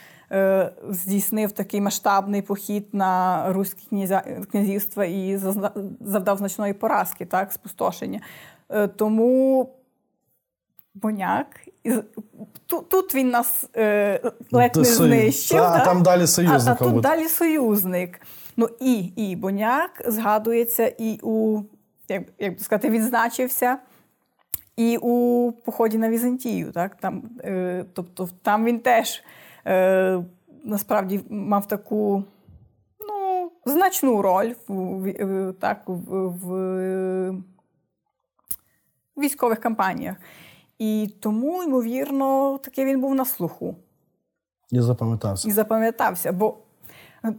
[0.89, 3.81] здійснив такий масштабний похід на руське
[4.51, 5.37] князівство і
[6.01, 8.21] завдав значної поразки, так, спустошення.
[8.69, 9.69] Е, тому
[10.95, 11.47] Боняк.
[12.67, 15.59] Тут тут він нас е, ледь не знищив.
[15.59, 16.77] Та, а там далі союзник.
[16.81, 18.21] А, а тут далі союзник.
[18.57, 21.63] Ну і і Боняк згадується і у,
[22.09, 23.79] як як би сказати, відзначився
[24.77, 26.73] і у поході на Візантію.
[26.73, 26.97] Так?
[26.97, 29.23] Там, е, Тобто там він теж
[29.67, 30.25] е,
[30.65, 32.25] насправді мав таку
[33.09, 37.35] ну, значну роль в, в, так, в, в
[39.19, 40.17] військових кампаніях.
[40.79, 43.77] І тому, ймовірно, таки він був на слуху.
[44.71, 45.49] І запам'ятався.
[45.49, 46.33] І запам'ятався.
[46.33, 46.57] Бо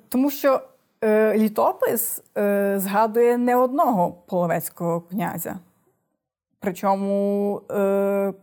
[0.10, 0.62] тому що
[1.03, 5.60] е, літопис е, згадує не одного половецького князя.
[6.60, 8.34] Причому е,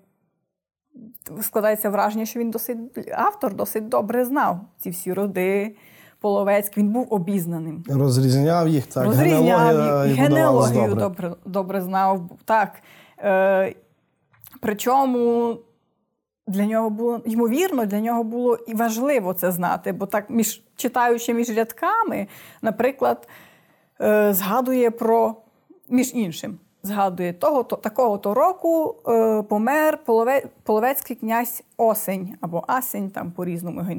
[1.43, 2.79] складається враження, що він досить
[3.13, 5.77] автор досить добре знав ці всі роди.
[6.21, 7.85] Половецьк, він був обізнаним.
[7.89, 9.05] Розрізняв їх так.
[9.05, 11.01] Розрізняв їх, генеалогію добре.
[11.01, 12.31] добре добре знав.
[12.45, 12.83] Так.
[13.19, 13.75] Е,
[14.61, 15.57] Причому
[16.47, 21.35] для нього було ймовірно, для нього було і важливо це знати, бо так, між читаючи
[21.35, 22.27] між рядками,
[22.63, 23.29] наприклад,
[24.01, 25.35] е, згадує про
[25.89, 26.59] між іншим,
[26.89, 33.81] згадує того, то такого-то року е, помер полове, половецький князь Осень або Асень, там по-різному
[33.81, 33.93] його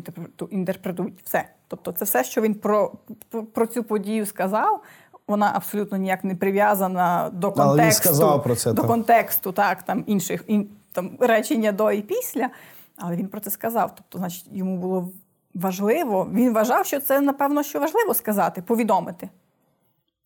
[0.49, 1.21] інтерпретують.
[1.23, 1.45] Все.
[1.67, 2.91] Тобто, це все, що він про,
[3.29, 4.81] про, про цю подію сказав.
[5.27, 8.91] Вона абсолютно ніяк не прив'язана до контексту Але він сказав про це, до так.
[8.91, 12.49] контексту, так там інших ін, там речення до і після.
[12.97, 13.95] Але він про це сказав.
[13.95, 15.09] Тобто, значить, йому було
[15.53, 16.29] важливо.
[16.33, 19.29] Він вважав, що це напевно що важливо сказати, повідомити.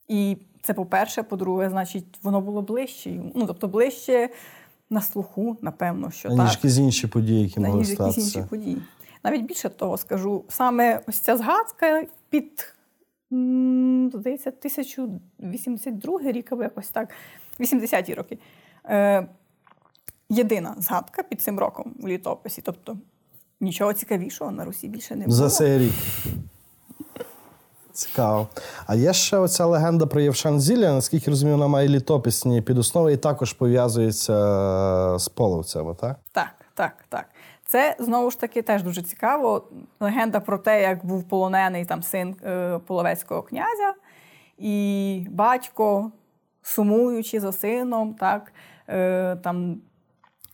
[0.08, 3.10] І це по-перше, по-друге, значить, воно було ближче.
[3.10, 3.32] йому.
[3.36, 4.30] Ну, тобто, ближче
[4.90, 6.52] на слуху, напевно, що ніж так.
[6.52, 8.82] якісь інші події, які могли ніж якісь інші події.
[9.24, 12.76] Навіть більше того скажу, саме ось ця згадка під,
[14.14, 17.10] здається, 1082 рік або якось так,
[17.60, 18.38] 80-ті роки.
[18.86, 19.28] Е,
[20.30, 22.62] єдина згадка під цим роком у літописі.
[22.62, 22.98] Тобто
[23.62, 25.38] нічого цікавішого на Русі більше не було.
[25.38, 25.94] За цей рік.
[27.94, 28.48] Цікаво.
[28.88, 33.18] А є ще оця легенда про Євшан Зілля, наскільки розумію, вона має літописні підоснови і
[33.18, 36.20] також пов'язується е, з половцями, так?
[36.32, 37.26] Так, так, так.
[37.66, 39.68] Це знову ж таки теж дуже цікаво.
[40.00, 43.94] Легенда про те, як був полонений там син е, половецького князя,
[44.58, 46.12] і батько,
[46.62, 48.54] сумуючи за сином, так,
[48.88, 49.82] е, там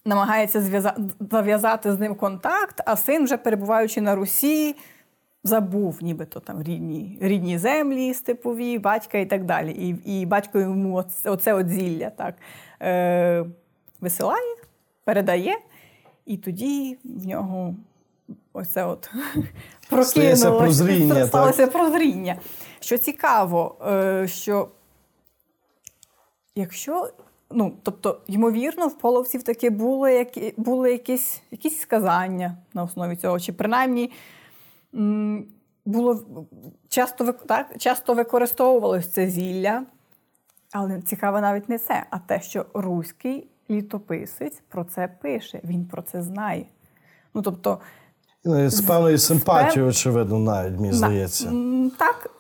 [0.06, 0.84] намагається
[1.20, 4.76] зав'язати з ним контакт, а син, вже перебуваючи на Русі,
[5.44, 9.72] забув нібито там рідні, рідні землі степові, батька і так далі.
[9.72, 12.36] І, і батько йому оце, оце от зілля так,
[12.82, 13.46] е,
[14.02, 14.56] висилає,
[15.04, 15.58] передає,
[16.26, 17.76] і тоді в нього
[18.54, 19.10] оце от
[19.90, 21.28] прокинулося, прозріння, так?
[21.28, 22.36] сталося прозріння.
[22.80, 24.70] Що цікаво, е, що
[26.56, 27.10] якщо,
[27.52, 33.40] ну, тобто, ймовірно, в половців таки були, які, були якісь, якісь сказання на основі цього,
[33.40, 34.12] чи принаймні
[35.86, 36.20] було
[36.90, 39.84] часто, так, часто використовувалось це зілля.
[40.74, 46.02] Але цікаве навіть не це, а те, що руський літописець про це пише, він про
[46.02, 46.66] це знає.
[47.34, 47.80] Ну, тобто,
[48.46, 51.46] Ну, З певною симпатією, очевидно, навіть, мені здається.
[52.00, 52.32] так,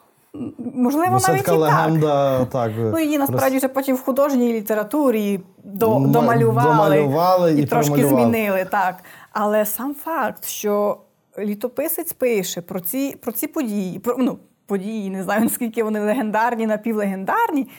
[0.75, 2.71] можливо, Ну, це навіть така і легенда, так.
[2.77, 8.65] Ну, її насправді вже потім в художній літературі домалювали, домалювали і трошки змінили.
[8.71, 8.95] Так.
[9.31, 10.97] Але сам факт, що
[11.39, 16.67] літописець пише про ці, про ці події, про, ну, події, не знаю, наскільки вони легендарні,
[16.67, 17.69] напівлегендарні,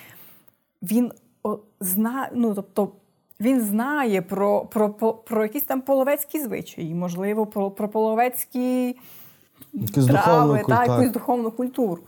[0.82, 2.92] він о, зна, ну, тобто,
[3.40, 8.96] він знає про, про, про, про якісь там половецькі звичаї, можливо, про, про половецькі
[9.72, 12.02] Якусь трави, та, якусь духовну культуру.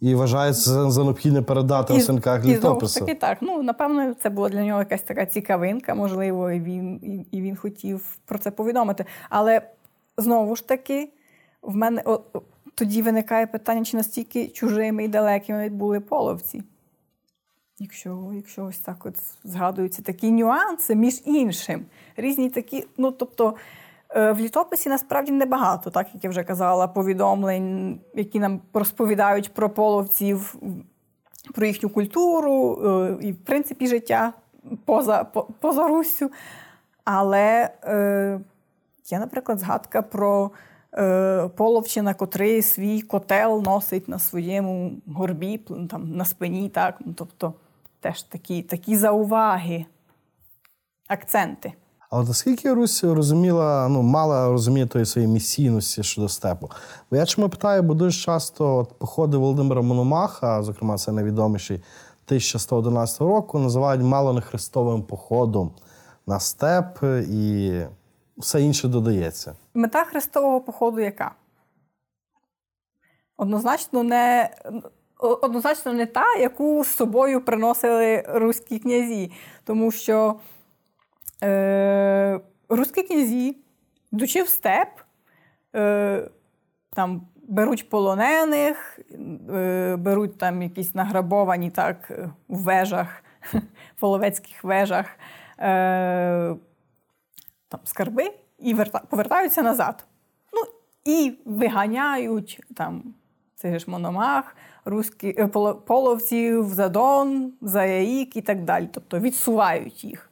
[0.00, 3.00] І вважається за, за необхідне передати у синках і літопису.
[3.00, 3.38] таки так.
[3.40, 7.56] Ну, напевно, це була для нього якась така цікавинка, можливо, і він, і, і він
[7.56, 9.04] хотів про це повідомити.
[9.30, 9.62] Але
[10.16, 11.08] знову ж таки,
[11.62, 12.20] в мене о,
[12.74, 16.62] тоді виникає питання, чи настільки чужими і далекими були половці.
[17.78, 21.84] Якщо, якщо ось так от згадуються такі нюанси між іншим,
[22.16, 23.54] різні такі, ну тобто.
[24.16, 29.70] е, В літописі насправді небагато, так як я вже казала, повідомлень, які нам розповідають про
[29.70, 30.54] половців,
[31.54, 34.32] про їхню культуру е, і, в принципі, життя
[34.84, 36.30] поза, по- поза Руссю.
[37.04, 38.40] Але е,
[39.12, 40.50] є, наприклад, згадка про
[40.94, 45.58] е, половчина, котрий свій котел носить на своєму горбі,
[45.90, 46.68] там, на спині.
[46.68, 46.96] Так?
[47.04, 47.54] Ну, тобто
[48.00, 49.86] теж такі, такі зауваги,
[51.08, 51.72] акценти.
[52.10, 56.70] А от наскільки Русь розуміла, ну, мала розуміти тої своєї місійності щодо степу?
[57.10, 63.20] Бо я чому питаю, бо дуже часто от, походи Володимира Мономаха, зокрема, це найвідоміший 1111
[63.20, 65.70] року, називають мало не хрестовим походом
[66.26, 67.72] на степ і
[68.36, 69.56] все інше додається.
[69.74, 71.34] Мета хрестового походу яка?
[73.36, 74.50] Однозначно не,
[75.18, 79.32] однозначно не та, яку з собою приносили руські князі.
[79.64, 80.40] Тому що
[81.42, 83.56] е, руські князі,
[84.12, 84.88] йдучи в степ,
[85.74, 86.30] е,
[86.94, 89.00] там беруть полонених,
[89.54, 92.10] е, беруть там якісь награбовані так
[92.48, 93.24] в вежах,
[93.98, 95.06] половецьких вежах.
[95.58, 96.54] Е,
[97.76, 100.04] там скарби і верта, повертаються назад.
[100.52, 100.60] Ну
[101.04, 103.02] і виганяють там
[103.54, 108.88] цей ж мономах, руські, е, поло- половців, задон, заяїк і так далі.
[108.92, 110.30] Тобто відсувають їх.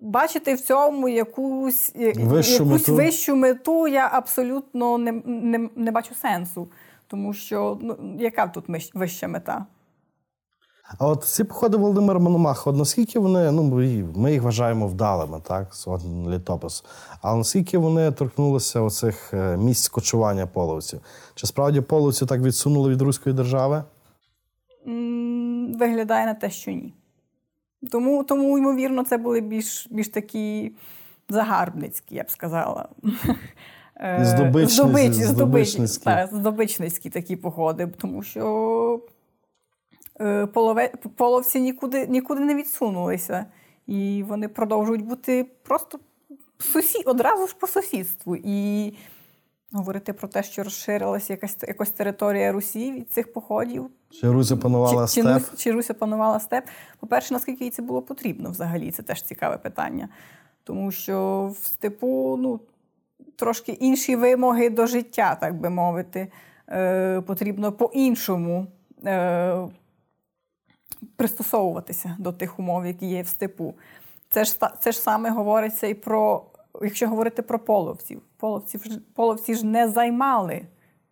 [0.00, 2.94] Бачити в цьому якусь, Вищу якусь мету.
[2.94, 6.68] вищу мету я абсолютно не, не, не бачу сенсу.
[7.06, 8.64] Тому що ну, яка тут
[8.94, 9.66] вища мета?
[10.98, 13.62] А от ці походи Володимира Мономаха, наскільки вони, ну
[14.16, 15.72] ми- їх вважаємо вдалими, так,
[16.28, 16.84] літопис.
[17.22, 21.00] Але наскільки вони торкнулися оцих е, місць кочування половців?
[21.34, 23.84] Чи справді половці так відсунули від руської держави?
[25.78, 26.94] Виглядає на те, що ні.
[27.92, 30.72] Тому, тому ймовірно, це були більш більш такі
[31.28, 32.88] загарбницькі, я б сказала.
[34.20, 36.10] Здобичницькі, здобичницькі.
[36.32, 39.00] Здобичницькі такі походи, тому що
[40.52, 43.46] полове, половці нікуди, нікуди не відсунулися.
[43.86, 45.98] І вони продовжують бути просто
[46.58, 48.36] сусід, одразу ж по сусідству.
[48.44, 48.92] І
[49.72, 53.90] говорити про те, що розширилася якась якась територія Русі від цих походів.
[54.10, 55.42] Чи Руся панувала чи, степ?
[55.50, 56.64] Чи, чи Руся панувала степ?
[57.00, 60.08] По-перше, наскільки їй це було потрібно взагалі, це теж цікаве питання.
[60.64, 62.60] Тому що в степу ну,
[63.36, 66.28] трошки інші вимоги до життя, так би мовити,
[66.68, 68.66] е, потрібно по-іншому
[69.06, 69.68] е,
[71.16, 73.74] пристосовуватися до тих умов, які є в степу.
[74.30, 76.44] Це ж це ж саме говориться і про,
[76.82, 78.22] якщо говорити про половців.
[78.36, 78.80] Половці,
[79.14, 80.66] половці ж не займали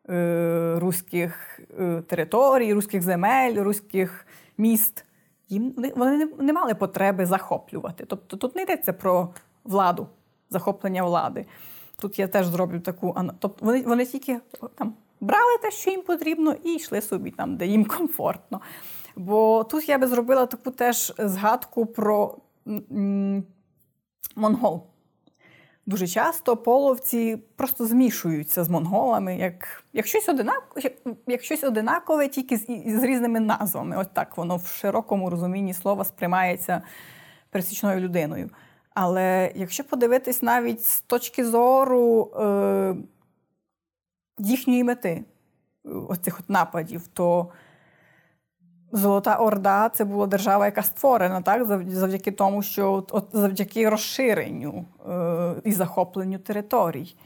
[0.09, 4.27] е, руських е, територій, руських земель, руських
[4.59, 5.05] міст.
[5.49, 8.05] Їм Вони не, мали потреби захоплювати.
[8.05, 9.29] Тобто тут не йдеться про
[9.65, 10.07] владу,
[10.51, 11.47] захоплення влади.
[11.99, 14.41] Тут я теж зроблю таку Тобто вони вони тільки
[14.75, 18.61] там брали те, що їм потрібно, і йшли собі там, де їм комфортно.
[19.17, 22.37] Бо тут я би зробила таку теж згадку про
[24.37, 24.83] монгол.
[25.87, 30.93] Дуже часто половці просто змішуються з монголами, як як, щось одинакове, як,
[31.27, 33.97] як щось одинакове, тільки з, з різними назвами.
[33.97, 36.83] Ось так воно в широкому розумінні слова сприймається
[37.51, 38.51] пересічною людиною.
[38.95, 42.97] Але якщо подивитись навіть з точки зору е,
[44.39, 45.25] їхньої мети,
[45.85, 47.49] оцих от нападів, то
[48.95, 55.55] Золота Орда це була держава, яка створена так, завдяки тому, що от, завдяки розширенню е,
[55.65, 57.17] і захопленню територій.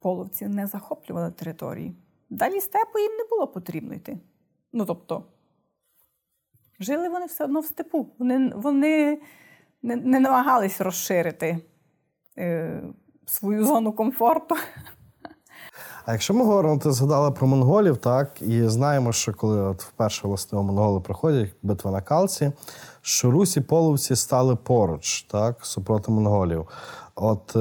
[0.00, 1.94] Половці не захоплювали території.
[2.30, 4.18] Далі степу їм не було потрібно йти.
[4.72, 5.24] Ну тобто,
[6.80, 8.08] жили вони все одно в степу.
[8.18, 9.20] Вони вони
[9.82, 11.58] не, не намагались розширити
[12.38, 12.82] е,
[13.26, 14.56] свою зону комфорту.
[16.06, 20.28] А якщо ми говоримо, ти згадала про монголів, так і знаємо, що коли от вперше
[20.28, 22.52] власне монголи приходять, битва на Калці,
[23.02, 26.68] що Русі половці стали поруч, так, супроти монголів.
[27.14, 27.58] От е,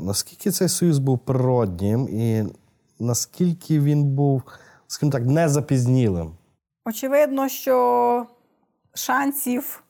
[0.00, 2.44] наскільки цей союз був природнім і
[2.98, 4.42] наскільки він був,
[4.86, 6.30] скажімо так, незапізнілим?
[6.84, 8.26] Очевидно, що
[8.94, 9.84] шансів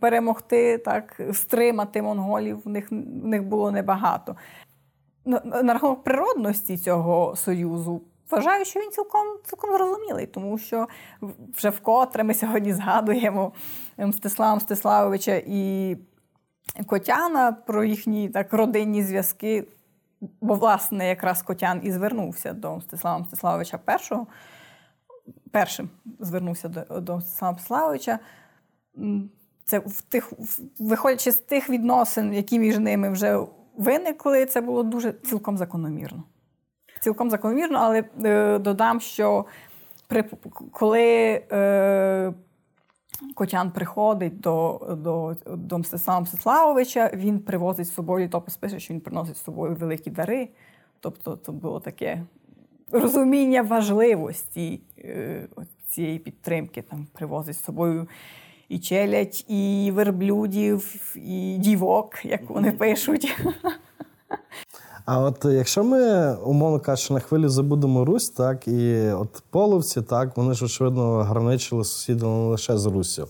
[0.00, 4.36] перемогти, так, стримати монголів в них в них було небагато
[5.24, 8.02] на рахунок природності цього союзу.
[8.30, 10.88] Вважаю, що він цілком цілком зрозумілий, тому що
[11.56, 13.52] вже вкотре ми сьогодні згадуємо
[13.98, 15.96] Мстислава Мстиславовича і
[16.86, 19.68] Котяна про їхні так родинні зв'язки.
[20.40, 24.26] Бо, власне, якраз Котян і звернувся до Мстислава Мстиславовича першого.
[25.50, 28.18] Першим звернувся до до Мстислава Мстиславовича.
[29.64, 30.32] Це в тих,
[30.78, 33.38] виходячи з тих відносин, які між ними вже
[33.76, 36.22] виникли, це було дуже цілком закономірно.
[37.00, 39.44] Цілком закономірно, але е, додам, що
[40.08, 40.24] при,
[40.72, 41.02] коли
[41.52, 42.32] е,
[43.34, 49.00] Котян приходить до до, до Мстислава Мстиславовича, він привозить з собою, то пише, що він
[49.00, 50.48] приносить з собою великі дари.
[51.00, 52.22] Тобто, це було таке
[52.90, 55.48] розуміння важливості е,
[55.88, 56.82] цієї підтримки.
[56.82, 58.08] Там привозить з собою
[58.74, 63.36] і челядь, і верблюдів, і дівок, як вони пишуть.
[65.06, 70.36] А от якщо ми, умовно кажучи, на хвилі забудемо Русь, так, і от половці, так,
[70.36, 73.28] вони ж, очевидно, граничили сусіди не лише з Руссю.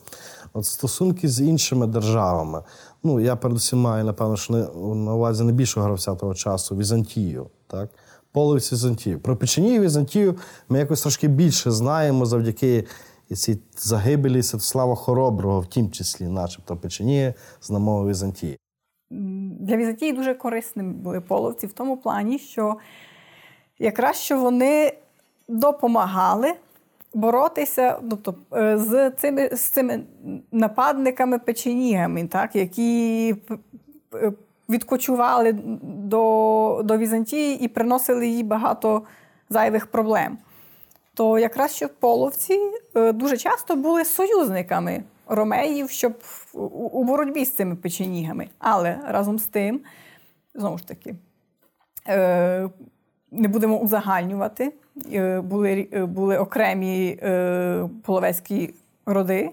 [0.52, 2.62] От стосунки з іншими державами.
[3.02, 4.58] Ну, я передусім маю, напевно, що не,
[4.94, 7.46] на увазі найбільшого гравця того часу Візантію.
[7.66, 7.90] так.
[8.32, 9.20] Половці Візантію.
[9.20, 10.34] Про Печенію Візантію
[10.68, 12.84] ми якось трошки більше знаємо завдяки
[13.28, 18.58] і ці загибелі Святослава Хороброго, в тім числі, начебто, Печеніє з намови Візантії.
[19.60, 22.76] Для Візантії дуже корисними були половці в тому плані, що
[23.78, 24.92] якраз що вони
[25.48, 26.52] допомагали
[27.14, 30.00] боротися тобто, е, з цими з цими
[30.52, 33.36] нападниками печенігами, так, які
[34.68, 35.52] відкочували
[35.82, 39.02] до, до Візантії і приносили їй багато
[39.50, 40.38] зайвих проблем
[41.14, 42.60] то якраз що половці
[42.94, 46.14] е, дуже часто були союзниками ромеїв, щоб
[46.92, 48.48] у боротьбі з цими печенігами.
[48.58, 49.80] Але разом з тим,
[50.54, 51.14] знову ж таки,
[52.08, 52.68] е,
[53.30, 54.72] не будемо узагальнювати,
[55.12, 57.18] е, були були окремі
[58.04, 58.74] половецькі
[59.06, 59.50] роди.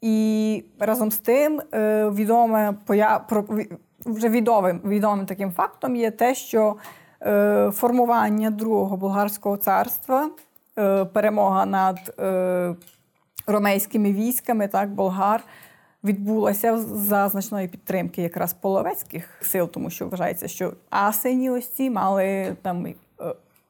[0.00, 1.60] І разом з тим
[2.14, 2.74] відоме
[4.06, 6.76] вже відомим відомим таким фактом є те, що
[7.72, 10.30] формування другого болгарського царства
[11.12, 12.74] перемога над е,
[13.46, 15.44] ромейськими військами, так, болгар.
[16.04, 22.56] Відбулася за значної підтримки якраз половецьких сил, тому що вважається, що асені ось ці мали
[22.62, 22.94] там е,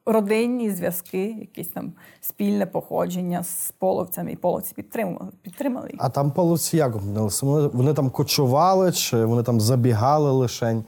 [0.05, 5.31] родинні зв'язки, якісь там спільне походження з половцями, і половці підтримували.
[5.41, 5.99] підтримали їх.
[6.03, 7.45] А там половці як опинилися?
[7.45, 10.85] Вони, вони там кочували, чи вони там забігали лишень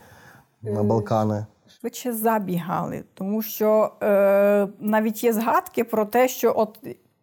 [0.61, 1.45] на Балкани?
[1.87, 6.79] Швидше забігали, тому що е, навіть є згадки про те, що от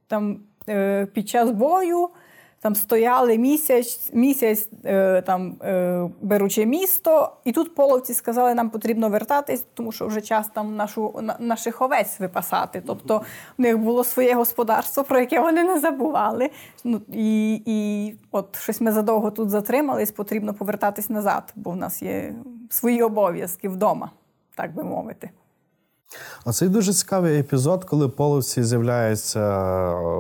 [0.07, 0.39] там
[0.69, 2.09] е, під час бою
[2.65, 9.09] там стояли місяць, місяць е, там е, беручи місто, і тут половці сказали, нам потрібно
[9.09, 12.83] вертатись, тому що вже час там нашу на, наших овець випасати.
[12.87, 13.23] Тобто
[13.59, 16.51] в них було своє господарство, про яке вони не забували.
[16.85, 22.03] Ну і, і от щось ми задовго тут затримались, потрібно повертатись назад, бо в нас
[22.03, 22.35] є
[22.71, 24.11] свої обов'язки вдома,
[24.57, 25.31] так би мовити.
[26.45, 29.41] Оцей дуже цікавий епізод, коли половці з'являються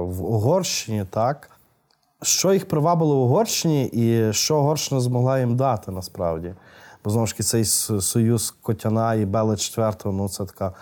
[0.02, 1.50] в Угорщині, так?
[2.22, 6.54] Що їх привабило в Угорщині і що Угорщина змогла їм дати насправді?
[7.04, 10.72] Бо знову ж таки, цей союз Котяна і Бели IV, ну це така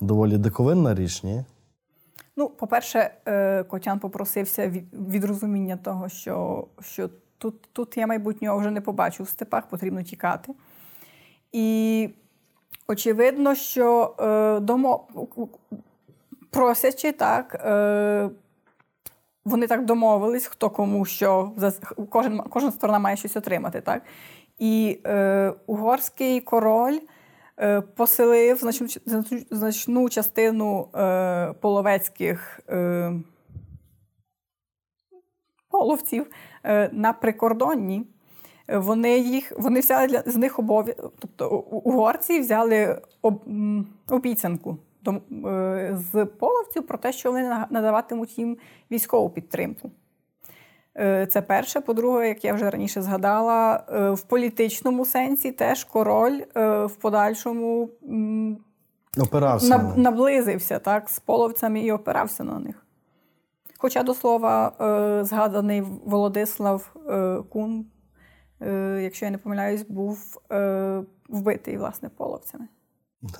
[0.00, 1.44] доволі диковинна річ, ні?
[2.36, 8.70] Ну, по-перше, е, Котян попросився від розуміння того, що що тут тут я майбутнього вже
[8.70, 10.52] не побачу в степах, потрібно тікати.
[11.52, 12.08] І
[12.88, 15.08] очевидно, що е, домо,
[16.50, 17.54] просячи так.
[17.54, 18.30] Е,
[19.44, 21.52] вони так домовились, хто кому що
[22.10, 23.80] кожен, кожна сторона має щось отримати.
[23.80, 24.02] так?
[24.58, 26.98] І е, угорський король
[27.60, 28.88] е, поселив значну
[29.50, 33.12] значну частину е, половецьких е,
[35.70, 36.26] половців
[36.64, 38.06] е, на прикордонні.
[38.68, 43.42] Вони їх вони взяли для з них обов'язок, тобто угорці взяли об,
[44.08, 44.78] обіцянку
[45.46, 48.56] Е, з половців про те, що вони надаватимуть їм
[48.90, 49.90] військову підтримку.
[50.96, 51.80] Е, це перше.
[51.80, 56.40] По-друге, як я вже раніше згадала, е, в політичному сенсі теж король
[56.84, 57.88] в подальшому
[59.18, 59.92] опирався.
[59.96, 62.86] наблизився так, з половцями і опирався на них.
[63.78, 64.72] Хоча, до слова,
[65.24, 66.94] згаданий Володислав
[67.48, 67.86] Кун,
[69.00, 70.40] якщо я не помиляюсь, був
[71.28, 72.66] вбитий власне половцями.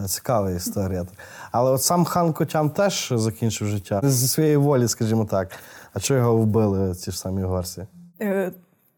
[0.08, 1.06] Цікава історія.
[1.52, 5.50] Але от сам хан Котян теж закінчив життя зі своєї волі, скажімо так.
[5.92, 7.86] А чого його вбили ці ж самі горці?
[8.20, 8.52] Е,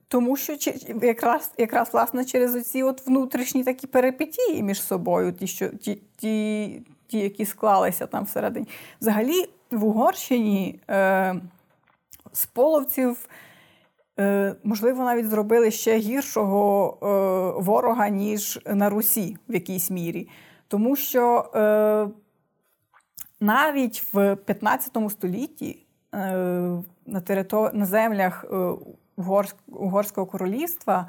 [0.08, 0.56] тому що
[1.02, 6.82] якраз якраз власне через оці от внутрішні такі перипетії між собою, ті, що ті, ті,
[7.06, 8.68] ті які склалися там всередині.
[9.00, 11.34] Взагалі, в Угорщині е,
[12.32, 13.28] з половців.
[14.20, 20.28] Е, можливо, навіть зробили ще гіршого е, ворога, ніж на Русі в якійсь мірі.
[20.68, 22.08] Тому що е,
[23.40, 25.84] навіть в 15 столітті
[27.06, 28.44] на територі, на землях
[29.66, 31.08] Угорського королівства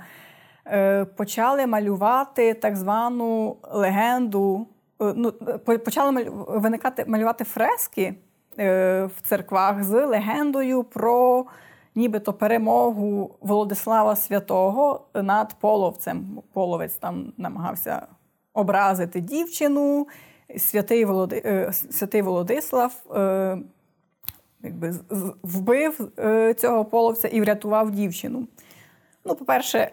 [1.15, 4.67] почали малювати так звану легенду.
[4.99, 5.31] Ну,
[5.85, 8.15] Почали виникати малювати фрески
[8.57, 11.45] в церквах з легендою про.
[11.95, 16.41] Нібито перемогу Володислава Святого над половцем.
[16.53, 18.07] Половець там намагався
[18.53, 20.07] образити дівчину.
[20.57, 21.41] Святий Володи...
[21.45, 23.57] Е, Святий Володислав е,
[24.63, 24.93] якби,
[25.43, 28.47] вбив е, цього половця і врятував дівчину.
[29.25, 29.91] Ну, по-перше,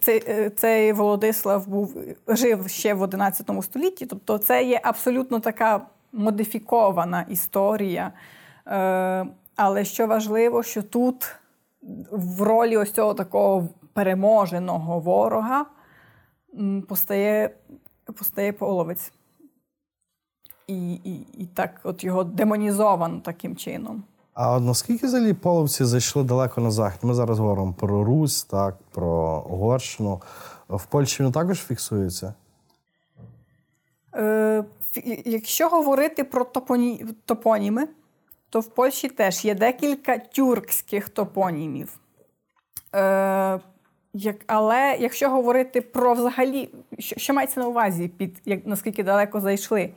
[0.00, 1.96] цей цей Володислав був,
[2.28, 8.12] жив ще в 11 столітті, тобто це є абсолютно така модифікована історія.
[9.56, 11.36] Але що важливо, що тут
[12.10, 15.66] в ролі ось цього такого переможеного ворога
[16.88, 17.50] постає
[18.18, 19.12] постає половець.
[20.66, 24.04] І і, і так от його демонізовано таким чином.
[24.34, 27.00] А от наскільки взагалі половці зайшли далеко на захід?
[27.02, 30.20] Ми зараз говоримо про Русь, так, про Угорщину.
[30.68, 32.34] В Польщі він також фіксується?
[34.14, 34.64] Е,
[35.24, 37.06] Якщо говорити про топоні...
[37.24, 37.88] топоніми,
[38.50, 41.98] то в Польщі теж є декілька тюркських топонімів.
[42.94, 43.60] Е,
[44.12, 49.40] як, Але якщо говорити про взагалі, що що мається на увазі, під як наскільки далеко
[49.40, 49.90] зайшли?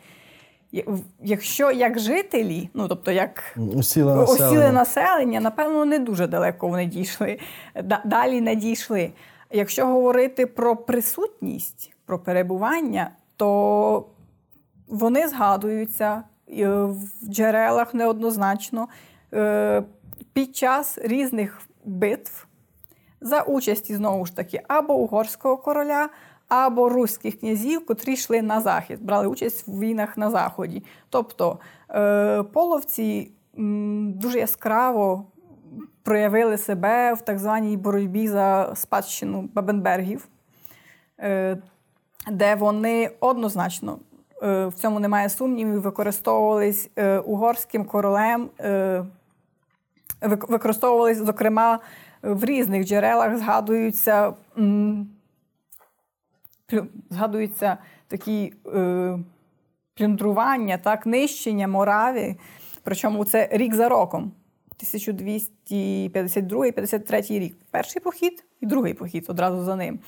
[1.23, 4.71] Якщо як жителі, ну тобто як осіле населення.
[4.71, 7.39] населення, напевно, не дуже далеко вони дійшли,
[8.05, 9.11] далі не дійшли.
[9.51, 14.05] Якщо говорити про присутність, про перебування, то
[14.87, 16.97] вони згадуються в
[17.29, 18.87] джерелах неоднозначно
[19.33, 19.83] е,
[20.33, 22.47] під час різних битв
[23.21, 26.09] за участі знову ж таки або угорського короля,
[26.47, 30.83] або руських князів, котрі йшли на захід, брали участь в війнах на заході.
[31.09, 33.31] Тобто е, половці
[34.13, 35.25] дуже яскраво
[36.03, 40.27] проявили себе в так званій боротьбі за спадщину Бабенбергів,
[41.19, 41.57] е,
[42.31, 43.99] де вони однозначно.
[44.43, 46.89] Е, в цьому немає сумнівів, використовувались
[47.25, 48.49] угорським королем,
[50.21, 51.79] використовувались, зокрема,
[52.21, 54.33] в різних джерелах згадуються
[57.09, 57.77] згадуються
[58.07, 58.53] такі
[59.95, 62.35] плюндрування, так, нищення Мораві.
[62.83, 64.31] Причому це рік за роком.
[64.83, 67.57] 1252-53 рік.
[67.71, 69.99] Перший похід і другий похід одразу за ним.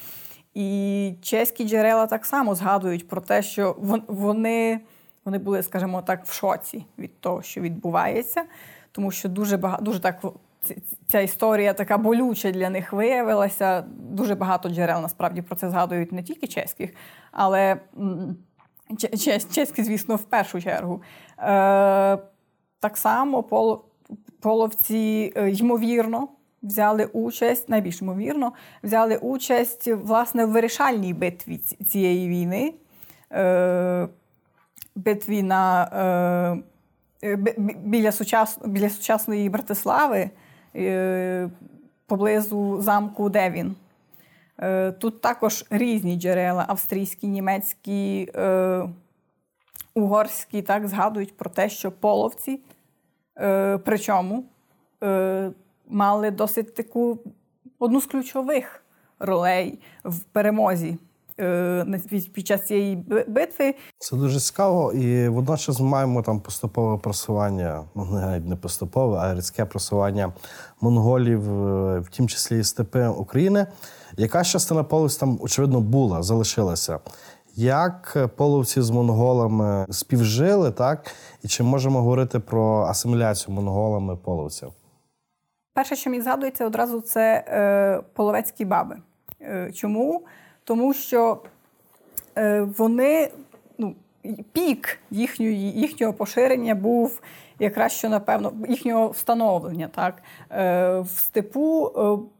[0.53, 3.75] І чеські джерела так само згадують про те, що
[4.07, 4.79] вони
[5.25, 8.43] вони були, скажімо так, в шоці від того, що відбувається,
[8.91, 10.21] тому що дуже багато дуже так
[11.07, 13.81] ця історія така болюча для них виявилася.
[13.97, 16.93] Дуже багато джерел насправді про це згадують не тільки чеських,
[17.31, 17.79] але
[19.53, 21.01] чеські, звісно, в першу чергу.
[21.39, 22.17] Е,
[22.79, 23.43] Так само
[24.41, 26.27] половці, е, ймовірно,
[26.63, 28.53] взяли участь, найбільш ймовірно,
[28.83, 32.73] взяли участь власне в вирішальній битві цієї війни.
[33.31, 34.07] Е,
[34.95, 35.83] Битві на,
[37.23, 37.35] е,
[37.83, 40.29] біля, сучас, біля сучасної Братислави
[40.75, 41.49] е,
[42.07, 43.75] поблизу замку Девін.
[44.59, 48.83] Е, тут також різні джерела австрійські, німецькі, е,
[49.93, 52.59] угорські так, згадують про те, що половці,
[53.37, 54.43] е, причому
[55.91, 57.19] мали досить таку
[57.79, 58.83] одну з ключових
[59.19, 60.97] ролей в перемозі.
[62.33, 62.95] Під час цієї
[63.27, 69.17] битви це дуже цікаво, і водночас ми маємо там поступове просування, ну навіть не поступове,
[69.17, 70.33] а різке просування
[70.81, 71.41] монголів,
[71.99, 73.67] в тім числі і степи України.
[74.17, 76.99] Яка частина половців там, очевидно, була, залишилася?
[77.55, 81.11] Як половці з монголами співжили, так?
[81.43, 84.69] І чи можемо говорити про асиміляцію монголами половців?
[85.73, 88.97] Перше, що мені згадується, одразу це е, половецькі баби.
[89.41, 90.25] Е, чому?
[90.63, 91.41] Тому що
[92.37, 93.31] е, вони,
[93.77, 93.95] ну,
[94.51, 97.21] пік їхньої, їхнього поширення був
[97.59, 99.87] якраз що, напевно, їхнього встановлення.
[99.87, 100.23] так?
[100.51, 101.91] Е, В степу.
[101.97, 102.31] Е,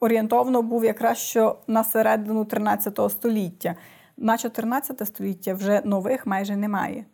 [0.00, 3.74] орієнтовно був якраз що на середину 13 століття.
[4.16, 7.04] На 14 століття вже нових майже немає.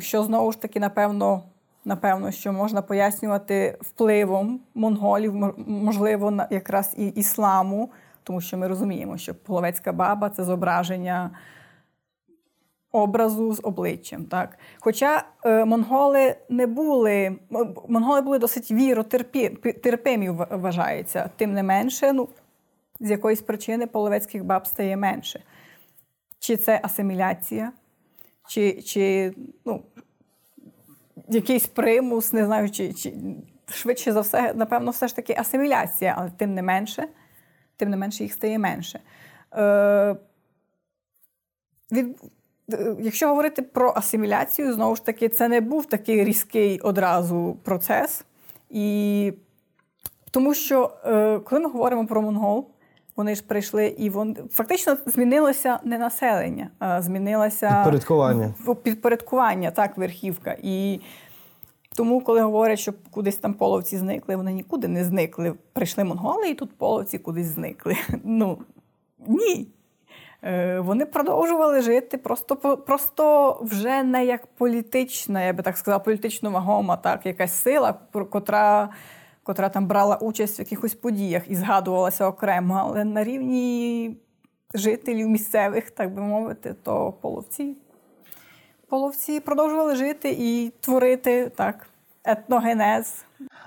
[0.00, 1.42] Що знову ж таки, напевно,
[1.86, 5.34] напевно, що можна пояснювати впливом монголів,
[5.66, 7.90] можливо, якраз і ісламу,
[8.22, 11.30] тому що ми розуміємо, що половецька баба це зображення
[12.92, 14.24] образу з обличчям.
[14.24, 14.58] Так?
[14.80, 17.36] Хоча е, монголи не були,
[17.88, 22.28] монголи були досить віротерпимі, вважається, тим не менше, ну,
[23.00, 25.42] з якоїсь причини половецьких баб стає менше.
[26.38, 27.72] Чи це асиміляція,
[28.48, 29.34] чи чи
[29.64, 29.82] ну,
[31.28, 33.14] якийсь примус, не знаю, чи, чи
[33.68, 37.08] швидше за все, напевно, все ж таки асиміляція, але тим не менше,
[37.76, 39.00] тим не менше їх стає менше.
[39.54, 40.16] Е,
[41.92, 42.16] від,
[43.00, 48.24] Якщо говорити про асиміляцію, знову ж таки, це не був такий різкий одразу процес.
[48.70, 49.32] І
[50.30, 52.70] тому що, е, коли ми говоримо про монгол,
[53.16, 58.54] вони ж прийшли і вони фактично змінилося не населення, а змінилося підпорядкування.
[58.82, 60.56] Підпорядкування, так, верхівка.
[60.62, 61.00] І
[61.96, 65.54] тому, коли говорять, що кудись там половці зникли, вони нікуди не зникли.
[65.72, 67.96] Прийшли монголи, і тут половці кудись зникли.
[68.24, 68.58] Ну
[69.26, 69.66] ні.
[70.42, 76.50] Е, вони продовжували жити просто просто вже не як політична, я би так сказала, політично
[76.50, 77.94] вагома, так, якась сила,
[78.30, 78.88] котра
[79.46, 84.16] котра там брала участь в якихось подіях і згадувалася окремо, але на рівні
[84.74, 87.76] жителів місцевих, так би мовити, то половці.
[88.88, 91.86] Половці продовжували жити і творити так,
[92.24, 93.24] етногенез.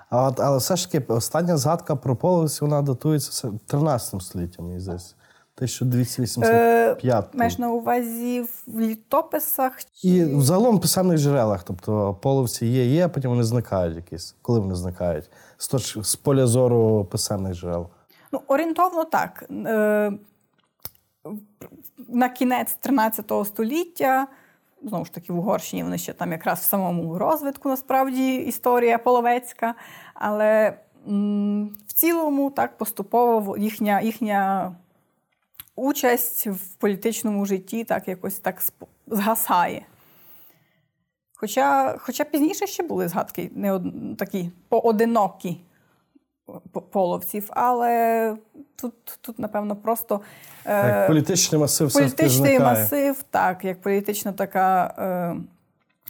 [0.10, 5.16] А от, Але все ж таки остання згадка про половці вона датується 13 століттям, здається.
[5.60, 7.26] 1285.
[7.26, 9.80] Е, Маєш на увазі в літописах?
[10.03, 11.64] І взагалом в писемних джерелах.
[11.64, 14.36] Тобто половці є, є, а потім вони зникають якісь.
[14.41, 15.30] Коли вони зникають?
[15.57, 17.88] З, точ, з поля зору писемних джерел.
[18.32, 19.43] Ну, орієнтовно так.
[19.66, 20.12] Е,
[22.07, 24.28] на кінець 13 століття.
[24.84, 29.76] Знову ж таки, в Угорщині вони ще там якраз в самому розвитку, насправді, історія половецька.
[30.14, 34.72] Але м, в цілому так поступово їхня їхня
[35.80, 38.62] участь в політичному житті так якось так
[39.08, 39.86] згасає.
[41.36, 43.84] Хоча хоча пізніше ще були згадки не од...
[44.18, 45.62] такі поодинокі
[46.92, 48.36] половців, але
[48.76, 50.22] тут, тут напевно, просто
[50.66, 51.08] е...
[51.08, 55.36] політичний масив політичний все масив, так, як політична така е...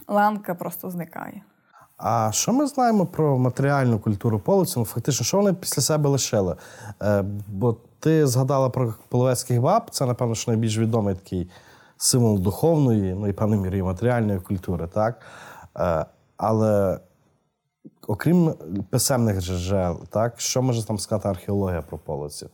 [0.08, 1.42] ланка просто зникає.
[1.96, 4.74] А що ми знаємо про матеріальну культуру полиці?
[4.76, 6.56] Ну, фактично, що вони після себе лишили?
[7.02, 11.50] Е, Бо ти згадала про половецьких баб, це, напевно, що найбільш відомий такий
[11.96, 15.20] символ духовної, ну і певною мірою матеріальної культури, так?
[15.78, 17.00] Е, але
[18.06, 18.54] окрім
[18.90, 22.50] писемних джерел, так, що може там сказати археологія про полицю?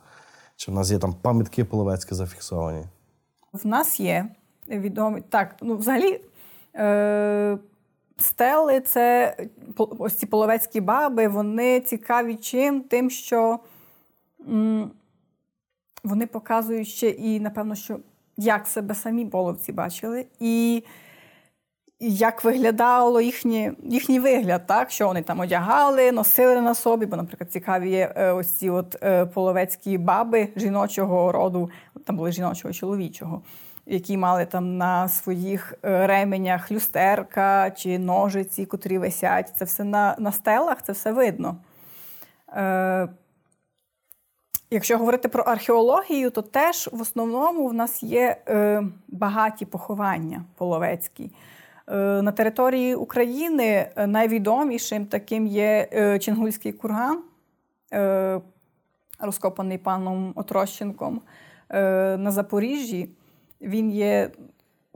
[0.57, 2.85] Чи в нас є там пам'ятки половецькі зафіксовані?
[3.53, 4.29] В нас є
[4.69, 5.21] відомі.
[5.21, 6.21] Так, ну взагалі.
[6.77, 7.59] Е-
[8.19, 9.37] Стели це
[9.77, 12.81] ось ці половецькі баби, вони цікаві чим?
[12.81, 13.59] Тим, що
[16.07, 17.99] вони показують ще і, напевно, що
[18.37, 20.85] як себе самі половці бачили, і
[22.01, 24.91] як виглядало їхнє, їхній вигляд, так?
[24.91, 28.97] що вони там одягали, носили на собі, бо, наприклад, цікаві є е, ось ці от
[29.03, 31.71] е, половецькі баби жіночого роду,
[32.05, 33.43] там були жіночого чоловічого
[33.87, 39.53] які мали там на своїх е, ременях люстерка чи ножиці, котрі висять.
[39.57, 41.57] Це все на на стелах, це все видно.
[42.57, 43.09] Е,
[44.71, 51.31] Якщо говорити про археологію, то теж в основному в нас є е, багаті поховання половецькі.
[51.89, 57.23] Е, На території України найвідомішим таким є е, Чингульський курган,
[57.93, 58.41] е,
[59.21, 61.21] розкопаний паном Отрощенком
[61.71, 63.11] е, на Запоріжжі
[63.61, 64.31] він є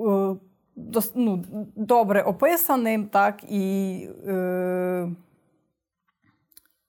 [0.00, 0.36] е,
[1.14, 1.44] ну,
[1.76, 3.92] добре описаним, так, і
[4.28, 5.08] е,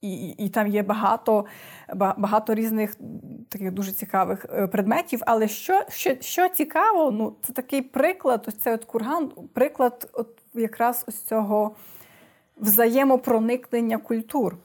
[0.01, 1.45] і, і там є багато
[2.17, 2.95] багато різних
[3.49, 5.21] таких дуже цікавих е, предметів.
[5.25, 10.27] Але що що, що цікаво, ну, це такий приклад, ось цей от курган, приклад от
[10.53, 11.75] якраз ось цього
[12.57, 14.57] взаємопроникнення культур.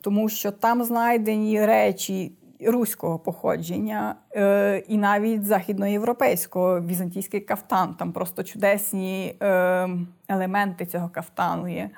[0.00, 2.32] Тому що там знайдені речі
[2.66, 7.94] руського походження е, і навіть західноєвропейського візантійський кафтан.
[7.94, 9.88] Там просто чудесні е,
[10.28, 11.90] елементи цього кафтану є.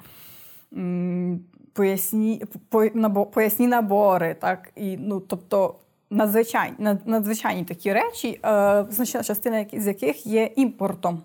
[1.75, 5.75] Поясні по, набо, поясні набори, так, і, ну, тобто
[6.11, 11.23] надзвичайні надзвичайні такі речі, е, значна частина з яких є імпортом,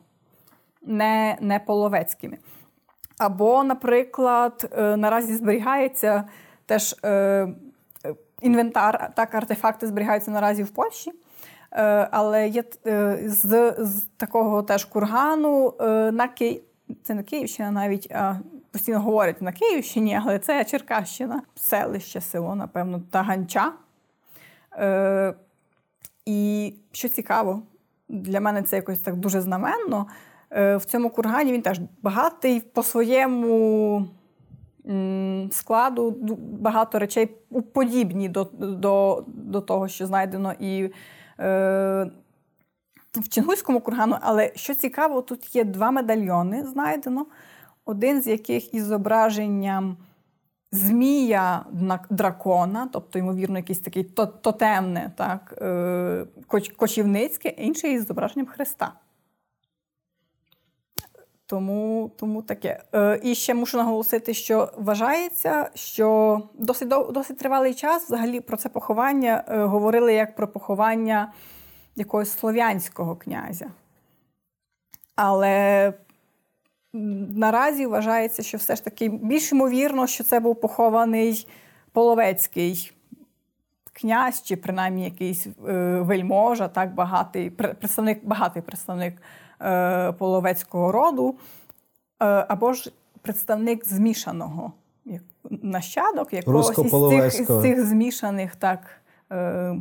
[0.81, 2.37] не не половецькими.
[3.17, 6.23] Або, наприклад, е, наразі зберігається
[6.65, 7.47] теж е,
[8.41, 11.11] інвентар, так, артефакти зберігаються наразі в Польщі.
[11.71, 16.61] Е, але є е, з з такого теж кургану е, на Київ.
[17.03, 18.35] Це не Київщина, навіть а
[18.71, 23.73] постійно говорять на Київщині, але це Черкащина, селище, село, напевно, Таганча.
[24.73, 25.33] Е,
[26.25, 27.61] І що цікаво,
[28.09, 30.07] для мене це якось так дуже знаменно.
[30.51, 34.07] Е, В цьому кургані він теж багатий по своєму
[35.51, 37.25] складу багато речей
[37.73, 40.83] подібні до до, до того, що знайдено і
[41.39, 42.11] е,
[43.13, 44.17] в Чингуському кургану.
[44.21, 47.25] Але що цікаво, тут є два медальйони знайдено,
[47.89, 49.97] один з яких із зображенням
[50.71, 51.65] змія
[52.09, 54.03] дракона, тобто, ймовірно, якийсь такий
[54.41, 56.25] тотемне, так, е,
[56.77, 58.93] кочівницьке, інший із зображенням Христа.
[61.45, 62.83] Тому тому таке.
[62.93, 68.69] Е, І ще мушу наголосити, що вважається, що досить досить тривалий час взагалі про це
[68.69, 71.33] поховання е, говорили як про поховання
[71.95, 73.67] якогось слов'янського князя.
[75.15, 75.93] Але
[76.93, 81.47] наразі вважається, що все ж таки більш ймовірно, що це був похований
[81.91, 82.91] половецький
[83.93, 89.13] князь, чи принаймні якийсь е, вельможа, так багатий представник, багатий представник.
[89.61, 91.35] Е, половецького роду,
[92.19, 94.71] е, або ж представник змішаного
[95.49, 98.79] нащадок якогось із цих, із цих змішаних так,
[99.31, 99.75] е,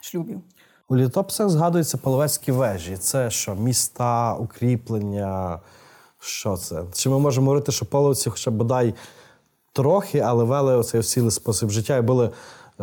[0.00, 0.40] шлюбів.
[0.88, 2.96] У літописах згадуються половецькі вежі.
[2.96, 5.60] Це що, міста, укріплення?
[6.26, 6.84] Що це?
[6.92, 8.94] Чи ми можемо говорити, що половці хоча б бодай
[9.72, 12.30] трохи, але вели оцей всілий спосіб життя і були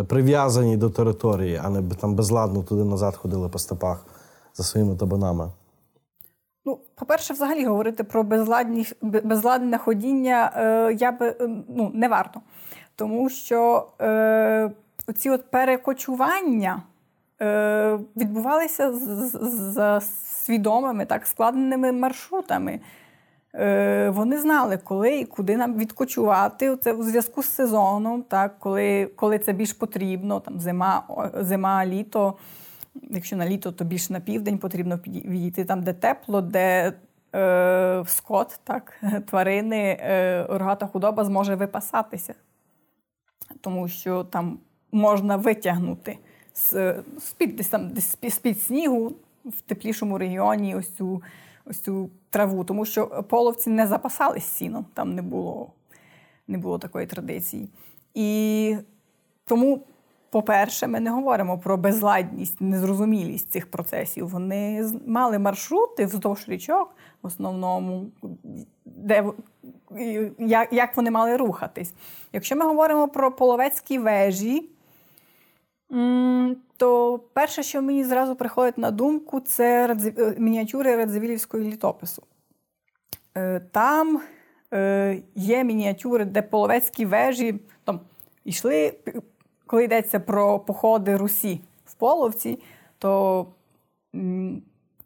[0.08, 4.06] прив'язані до території, а не там безладно туди назад ходили по степах
[4.54, 5.52] за своїми табунами?
[6.66, 11.36] Ну, по-перше, взагалі говорити про безладні, безладне ходіння е, я би е,
[11.70, 12.42] ну, не варто.
[12.96, 14.72] Тому що е,
[15.18, 16.84] ці от перекочування
[17.42, 20.02] е, відбувалися з,
[20.46, 22.80] свідомими, так, складеними маршрутами.
[23.56, 26.78] Е, Вони знали, коли і куди нам відкочувати.
[26.78, 31.04] Це у зв'язку з сезоном, так, коли коли це більш потрібно, там зима,
[31.40, 32.38] зима, літо.
[32.96, 36.94] Якщо на літо, то більше на південь потрібно відійти там, де тепло, де
[37.36, 38.94] е, скот, так,
[39.30, 42.34] тварини, е, рогата худоба зможе випасатися.
[43.62, 44.60] Тому що там
[44.92, 46.18] можна витягнути
[47.20, 47.92] з-під десь там,
[48.30, 49.14] з-під снігу
[49.46, 51.22] в теплішому регіоні ось цю
[51.66, 55.72] ось цю траву, тому що половці не запасались сіном, там не було,
[56.48, 57.70] не було такої традиції.
[58.14, 58.78] І
[59.46, 59.84] тому.
[60.32, 64.30] По-перше, ми не говоримо про безладність, незрозумілість цих процесів.
[64.30, 68.08] Вони мали маршрути вздовж річок, в основному,
[68.86, 69.26] де
[70.72, 71.94] як, вони мали рухатись.
[72.34, 74.70] Якщо ми говоримо про половецькі вежі,
[76.78, 82.24] то перше, що мені зразу приходить на думку, це е, мініатюри Радзивілівського літопису.
[83.38, 84.22] Е, там
[84.74, 88.00] е, є мініатюри, де половецькі вежі там,
[88.46, 88.94] йшли,
[89.66, 92.60] коли йдеться про походи Русі в Половці,
[92.98, 93.48] то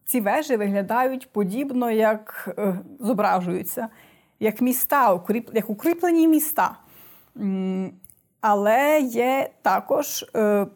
[0.06, 2.56] ці вежі виглядають подібно, як
[3.00, 3.88] зображуються,
[4.40, 5.22] як міста,
[5.54, 6.78] як укріплені міста.
[8.48, 10.68] Але є також е,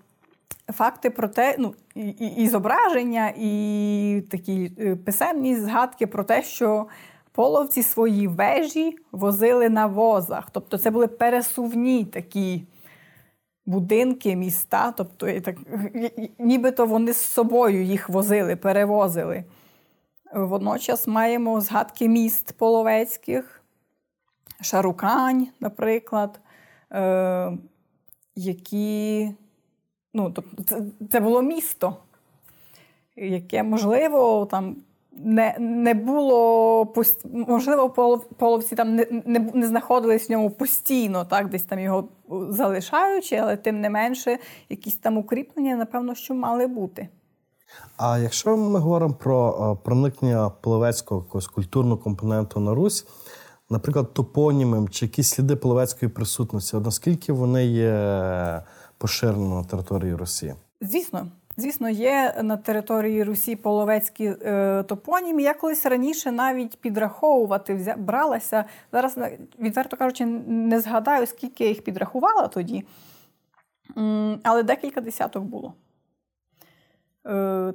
[0.73, 6.87] факти про те, ну, і, і зображення, і такі е, писемні згадки про те, що
[7.31, 10.49] половці свої вежі возили на возах.
[10.51, 12.63] Тобто це були пересувні такі
[13.65, 14.93] будинки, міста.
[14.97, 15.55] Тобто, так,
[16.39, 19.43] нібито вони з собою їх возили, перевозили.
[20.33, 23.61] Водночас маємо згадки міст половецьких,
[24.61, 26.39] Шарукань, наприклад
[26.91, 27.57] е,
[28.35, 29.29] які
[30.13, 30.81] ну, тобто це,
[31.11, 31.95] це було місто,
[33.15, 34.75] яке, можливо, там.
[35.21, 36.93] Не не було
[37.33, 37.89] можливо,
[38.37, 42.07] половці там не не, не знаходились в ньому постійно, так, десь там його
[42.49, 44.37] залишаючи, але тим не менше,
[44.69, 47.09] якісь там укріплення, напевно, що мали бути.
[47.97, 53.07] А якщо ми говоримо про проникнення половецького якогось культурного компоненту на Русь,
[53.69, 58.61] наприклад, топонімом чи якісь сліди половецької присутності, наскільки вони є
[58.97, 60.53] поширені на території Росії?
[60.81, 61.27] Звісно.
[61.57, 65.41] Звісно, є на території Русі половецькі е, топоніми.
[65.41, 68.65] Я колись раніше навіть підраховувати взя, бралася.
[68.91, 69.17] Зараз,
[69.59, 72.83] відверто кажучи, не згадаю, скільки я їх підрахувала тоді,
[74.43, 75.73] але декілька десяток було.
[77.27, 77.73] Е,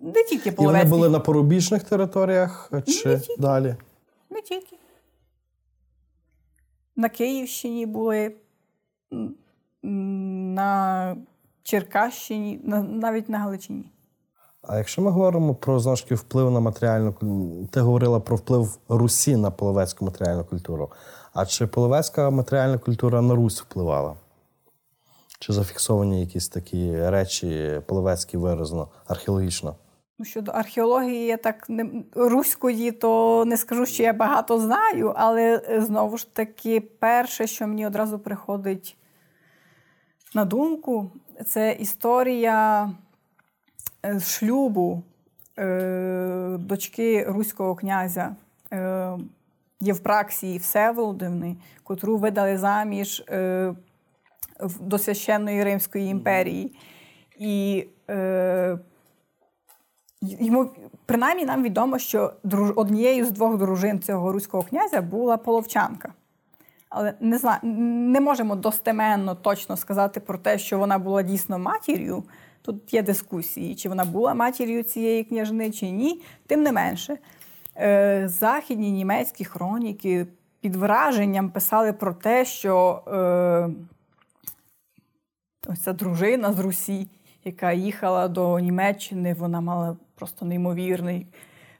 [0.00, 0.86] Не тільки половецькі.
[0.86, 3.40] І вони були на порубіжних територіях чи не тільки.
[3.42, 3.76] далі?
[4.30, 4.76] Не тільки
[6.96, 8.34] на Київщині були,
[9.82, 11.16] на
[11.62, 13.84] Черкащині, навіть на Галичині.
[14.62, 17.14] А якщо ми говоримо про знову вплив на матеріальну
[17.70, 20.90] ти говорила про вплив Русі на половецьку матеріальну культуру.
[21.34, 24.16] А чи половецька матеріальна культура на Русь впливала?
[25.38, 29.74] Чи зафіксовані якісь такі речі половецькі виразно, археологічно?
[30.18, 35.62] Ну, щодо археології, я так не руської, то не скажу, що я багато знаю, але
[35.68, 38.96] е, знову ж таки, перше, що мені одразу приходить
[40.34, 41.10] на думку,
[41.46, 42.90] це історія
[44.06, 45.02] е, шлюбу
[45.58, 48.36] е, дочки руського князя
[48.72, 49.12] е,
[49.80, 53.74] Євпраксії Всеволодивни, котру видали заміж е,
[54.80, 56.76] до священної Римської імперії.
[57.38, 58.78] І е,
[60.22, 60.70] Йому
[61.06, 62.32] принаймні нам відомо, що
[62.76, 66.12] однією з двох дружин цього руського князя була половчанка.
[66.88, 72.24] Але не знаю, не можемо достеменно точно сказати про те, що вона була дійсно матір'ю.
[72.62, 76.22] Тут є дискусії, чи вона була матір'ю цієї княжни, чи ні.
[76.46, 77.18] Тим не менше,
[77.76, 80.26] е, західні німецькі хроніки
[80.60, 83.68] під враженням писали про те, що е,
[85.68, 87.08] ось ця дружина з Русі,
[87.44, 91.26] яка їхала до Німеччини, вона мала просто неймовірний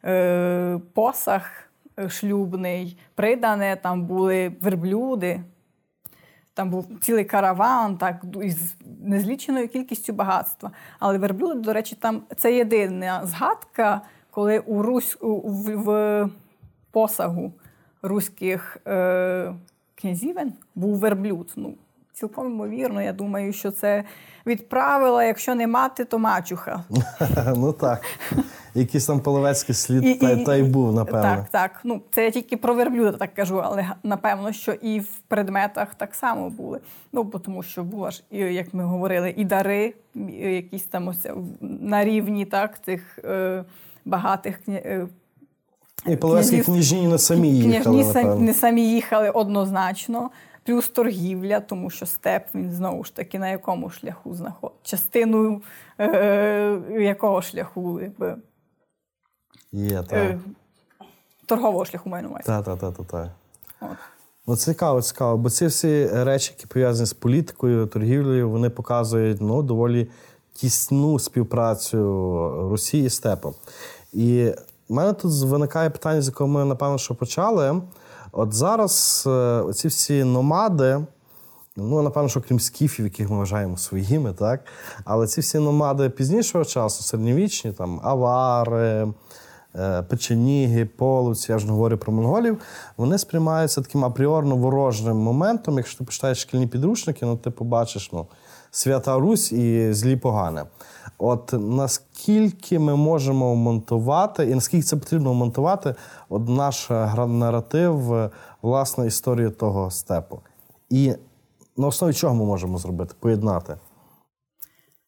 [0.04, 1.50] е, посаг
[1.98, 5.40] е, шлюбний, придане, там були верблюди,
[6.54, 8.74] там був цілий караван, так, із
[9.04, 10.70] незліченою кількістю багатства.
[10.98, 16.28] Але верблюди, до речі, там це єдина згадка, коли у Русь у, в, в
[16.90, 17.52] посагу
[18.02, 19.54] руських е,
[19.94, 21.52] князівен був верблюд.
[21.56, 21.74] Ну,
[22.12, 24.04] Цілком ймовірно, я думаю, що це
[24.46, 26.84] відправила, якщо не мати, то мачуха.
[27.56, 28.02] Ну так.
[28.74, 31.22] Якийсь там половецький слід і, та, і, та й був, напевно.
[31.22, 31.80] Так, так.
[31.84, 36.14] Ну, Це я тільки про верблюда так кажу, але напевно, що і в предметах так
[36.14, 36.80] само були.
[37.12, 39.94] Ну, бо тому що була ж, як ми говорили, і дари,
[40.40, 41.26] якісь там ось
[41.60, 43.64] на рівні так, цих е,
[44.04, 45.06] багатих е,
[46.06, 48.02] І половецькі княжні не самі їхали.
[48.02, 50.30] Княжні не самі їхали однозначно
[50.64, 54.78] плюс торгівля, тому що степ він знову ж таки на якому шляху знаходить.
[54.82, 55.62] Частиною
[55.98, 58.36] е, якого шляху якби,
[59.72, 60.12] Є, так.
[60.12, 60.38] Е,
[61.46, 62.44] торгового шляху маю на увазі.
[62.46, 63.30] Так, так, так, так.
[64.46, 69.62] Ну, цікаво, цікаво, бо ці всі речі, які пов'язані з політикою, торгівлею, вони показують ну,
[69.62, 70.10] доволі
[70.52, 71.98] тісну співпрацю
[72.70, 73.54] Росії з степом.
[74.12, 74.52] І
[74.88, 77.82] У мене тут виникає питання, з якого ми, напевно, що почали.
[78.32, 81.00] От зараз е, ці всі номади,
[81.76, 84.60] ну, напевно, що крім скіфів, яких ми вважаємо своїми, так?
[85.04, 89.08] Але ці всі номади пізнішого часу, середньовічні, там авари,
[89.74, 92.58] е, печеніги, половці, я ж не говорю про монголів,
[92.96, 95.76] вони сприймаються таким апріорно ворожним моментом.
[95.76, 98.26] Якщо ти почитаєш шкільні підручники, ну ти побачиш ну,
[98.74, 100.64] Свята Русь і злі погане.
[101.18, 105.94] От наскільки ми можемо монтувати, і наскільки це потрібно монтувати,
[106.28, 106.90] от наш
[107.28, 108.30] наратив,
[108.62, 110.40] власне, історії того степу.
[110.90, 111.14] І
[111.76, 113.14] на основі чого ми можемо зробити?
[113.20, 113.76] Поєднати?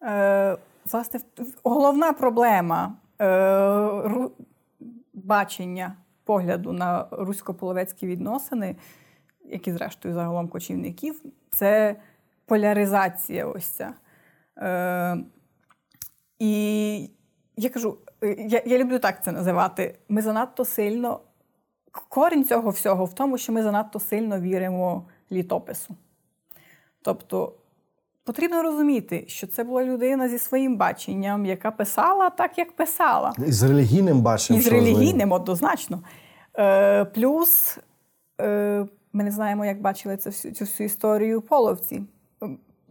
[0.03, 0.57] Е,
[0.93, 1.21] Власне,
[1.65, 4.29] головна проблема е,
[5.15, 8.77] бачення погляду на русько-половецькі відносини,
[9.45, 11.97] які, зрештою, загалом кочівників, це
[12.47, 13.95] поляризація ось ця.
[14.59, 15.17] Е,
[16.39, 17.11] І
[17.57, 19.95] я кажу, е, я, я люблю так це називати.
[20.09, 21.21] Ми занадто сильно.
[22.09, 25.95] Корінь цього всього в тому, що ми занадто сильно віримо літопису.
[27.03, 27.53] Тобто
[28.25, 33.33] потрібно розуміти, що це була людина зі своїм баченням, яка писала так, як писала.
[33.47, 34.61] І з релігійним баченням.
[34.61, 36.03] І з релігійним, однозначно.
[36.59, 37.79] Е, Плюс
[38.41, 42.03] е, ми не знаємо, як бачили цю цю всю історію половці.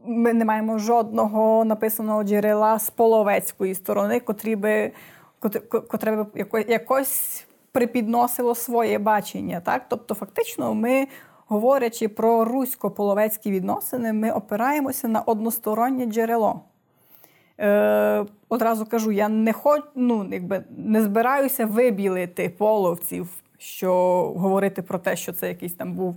[0.06, 4.92] Ми не маємо жодного написаного джерела з половецької сторони, котрі би,
[5.70, 9.60] котре би якось припідносило своє бачення.
[9.60, 9.86] Так?
[9.90, 11.08] Тобто, фактично, ми,
[11.48, 16.62] говорячи про русько-половецькі відносини, ми опираємося на одностороннє джерело.
[17.60, 23.94] Е, Одразу кажу, я не хоч, ну, якби, не збираюся вибілити половців, що
[24.38, 26.16] говорити про те, що це якийсь там був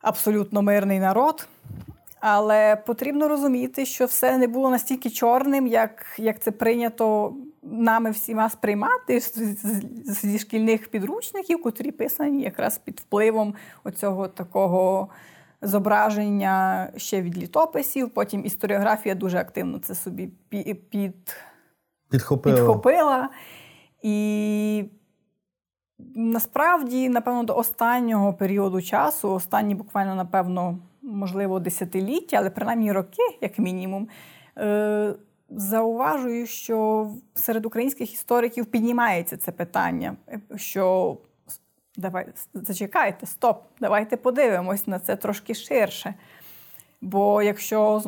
[0.00, 1.48] абсолютно мирний народ.
[2.24, 8.50] Але потрібно розуміти, що все не було настільки чорним, як як це прийнято нами всіма
[8.50, 9.20] сприймати
[10.04, 13.54] зі шкільних підручників, котрі писані якраз під впливом
[13.84, 15.08] оцього такого
[15.62, 18.10] зображення ще від літописів.
[18.10, 21.36] Потім історіографія дуже активно це собі під,
[22.10, 22.56] підхопила.
[22.56, 23.28] підхопила.
[24.02, 24.84] І
[26.14, 33.58] насправді, напевно, до останнього періоду часу, останні буквально, напевно можливо, десятиліття, але принаймні роки, як
[33.58, 34.08] мінімум,
[34.58, 35.14] е,
[35.50, 40.16] зауважую, що серед українських істориків піднімається це питання,
[40.56, 41.16] що
[41.96, 46.14] давай, зачекайте, стоп, давайте подивимось на це трошки ширше.
[47.00, 48.02] Бо якщо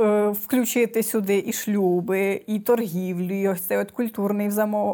[0.00, 4.48] е, включити сюди і шлюби, і торгівлю, і ось цей от культурний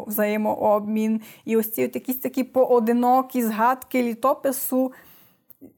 [0.07, 4.91] взаємообмін, і ось ці от якісь такі поодинокі згадки літопису.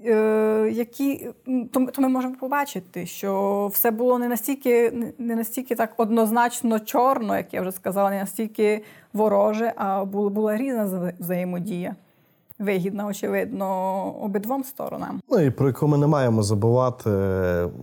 [0.06, 1.30] Е, які
[1.72, 7.38] то, то ми можемо побачити, що все було не настільки не настільки так однозначно чорно,
[7.38, 8.84] як я вже сказала, не настільки
[9.14, 11.96] вороже, а була, була різна взаємодія.
[12.60, 13.66] Вигідна, очевидно,
[14.22, 15.22] обидвом сторонам.
[15.30, 17.10] Ну і про яку ми не маємо забувати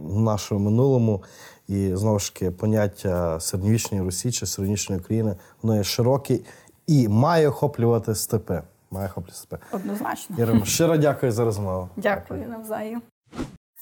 [0.07, 1.23] в нашому минулому.
[1.69, 6.39] І знову ж таки поняття середньовічної Русі чи середньовічної України воно є широке
[6.87, 8.63] і має охоплювати степи.
[8.91, 9.59] Має степи.
[9.73, 10.37] Однозначно.
[10.39, 11.89] Ірино, щиро дякую за розмову.
[11.97, 13.03] Дякую навзаєм.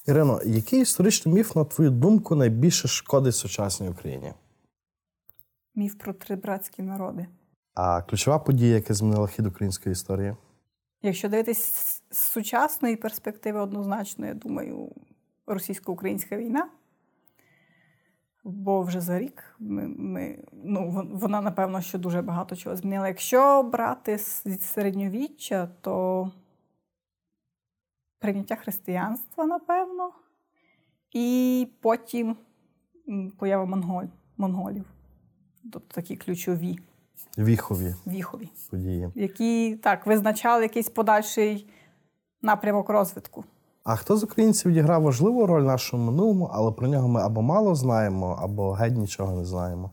[0.07, 4.33] Ірино, який історичний міф, на твою думку, найбільше шкодить сучасній Україні?
[5.75, 7.27] Міф про три братські народи.
[7.73, 10.35] А ключова подія, яка змінила хід української історії?
[11.01, 11.65] Якщо дивитись
[12.11, 14.91] з сучасної перспективи, однозначно, я думаю,
[15.47, 16.69] російсько-українська війна.
[18.47, 23.07] Бо вже за рік ми, ми, ну, вона, напевно, що дуже багато чого змінила.
[23.07, 26.31] Якщо брати з середньовіччя, то
[28.19, 30.11] прийняття християнства, напевно,
[31.11, 32.35] і потім
[33.37, 34.05] поява монголь,
[34.37, 34.85] монголів.
[35.71, 36.79] Тобто такі ключові
[37.37, 41.69] віхові віхові події, які так визначали якийсь подальший
[42.41, 43.45] напрямок розвитку.
[43.85, 47.41] А хто з українців відіграв важливу роль в нашому минулому, але про нього ми або
[47.41, 49.91] мало знаємо, або геть нічого не знаємо.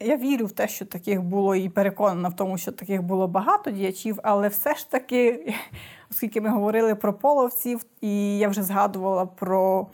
[0.00, 3.70] Я вірю в те, що таких було, і переконана в тому, що таких було багато
[3.70, 5.54] діячів, але все ж таки,
[6.10, 9.86] оскільки ми говорили про половців, і я вже згадувала про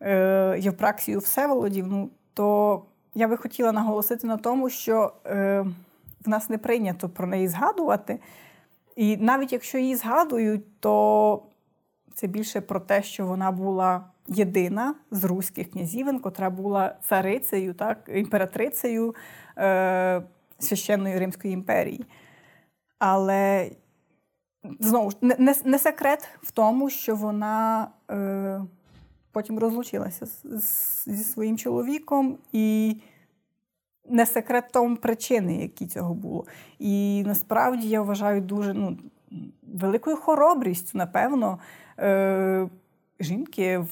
[0.00, 2.82] е, Євпраксію Всеволодів, ну, то
[3.14, 5.64] я би хотіла наголосити на тому, що е,
[6.24, 8.18] в нас не прийнято про неї згадувати.
[8.96, 11.42] І навіть якщо її згадують, то
[12.14, 18.10] це більше про те, що вона була єдина з руських князівин, котра була царицею, так,
[18.14, 19.14] імператрицею
[19.58, 20.22] е,
[20.58, 22.04] священної Римської імперії.
[22.98, 23.70] Але
[24.80, 28.60] знову ж не, не секрет в тому, що вона е,
[29.32, 32.96] потім розлучилася з, з, зі своїм чоловіком, і
[34.08, 36.44] не секрет тому причини, які цього було.
[36.78, 38.98] І насправді я вважаю дуже ну,
[39.62, 41.58] великою хоробрістю, напевно,
[41.98, 42.68] е-
[43.20, 43.88] жінки в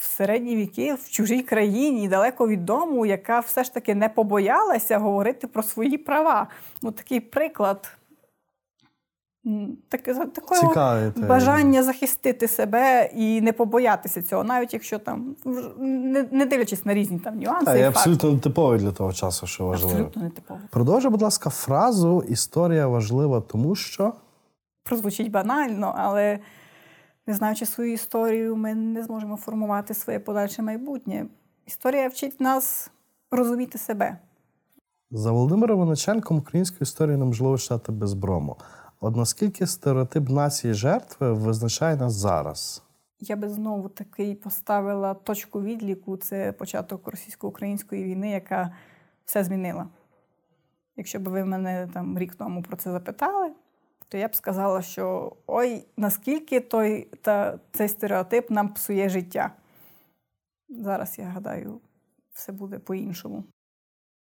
[0.00, 5.46] середні віки в чужій країні, далеко від дому, яка все ж таки не побоялася говорити
[5.46, 6.46] про свої права.
[6.82, 7.96] Ну, Такий приклад.
[9.88, 15.36] Таке такого Цікаві, бажання захистити себе і не побоятися цього, навіть якщо там
[15.78, 17.64] не, не дивлячись на різні там нюанси.
[17.64, 19.92] Так, і абсолютно нетиповий для того часу, що важливо.
[19.92, 20.62] Абсолютно нетиповий.
[20.70, 24.12] Продовжуй, будь ласка, фразу Історія важлива, тому що.
[24.84, 26.38] Прозвучить банально, але
[27.30, 31.26] не знаючи свою історію, ми не зможемо формувати своє подальше майбутнє.
[31.66, 32.90] Історія вчить нас
[33.30, 34.18] розуміти себе.
[35.10, 38.56] За Володимиром Виниченком українську історію неможливо читати без брому.
[39.00, 42.82] От наскільки стереотип нації жертви визначає нас зараз?
[43.20, 48.72] Я би знову таки поставила точку відліку це початок російсько-української війни, яка
[49.24, 49.86] все змінила.
[50.96, 53.50] Якщо б ви мене там рік тому про це запитали,
[54.10, 59.52] то я б сказала, що ой, наскільки той та цей стереотип нам псує життя.
[60.68, 61.80] Зараз я гадаю,
[62.32, 63.44] все буде по-іншому.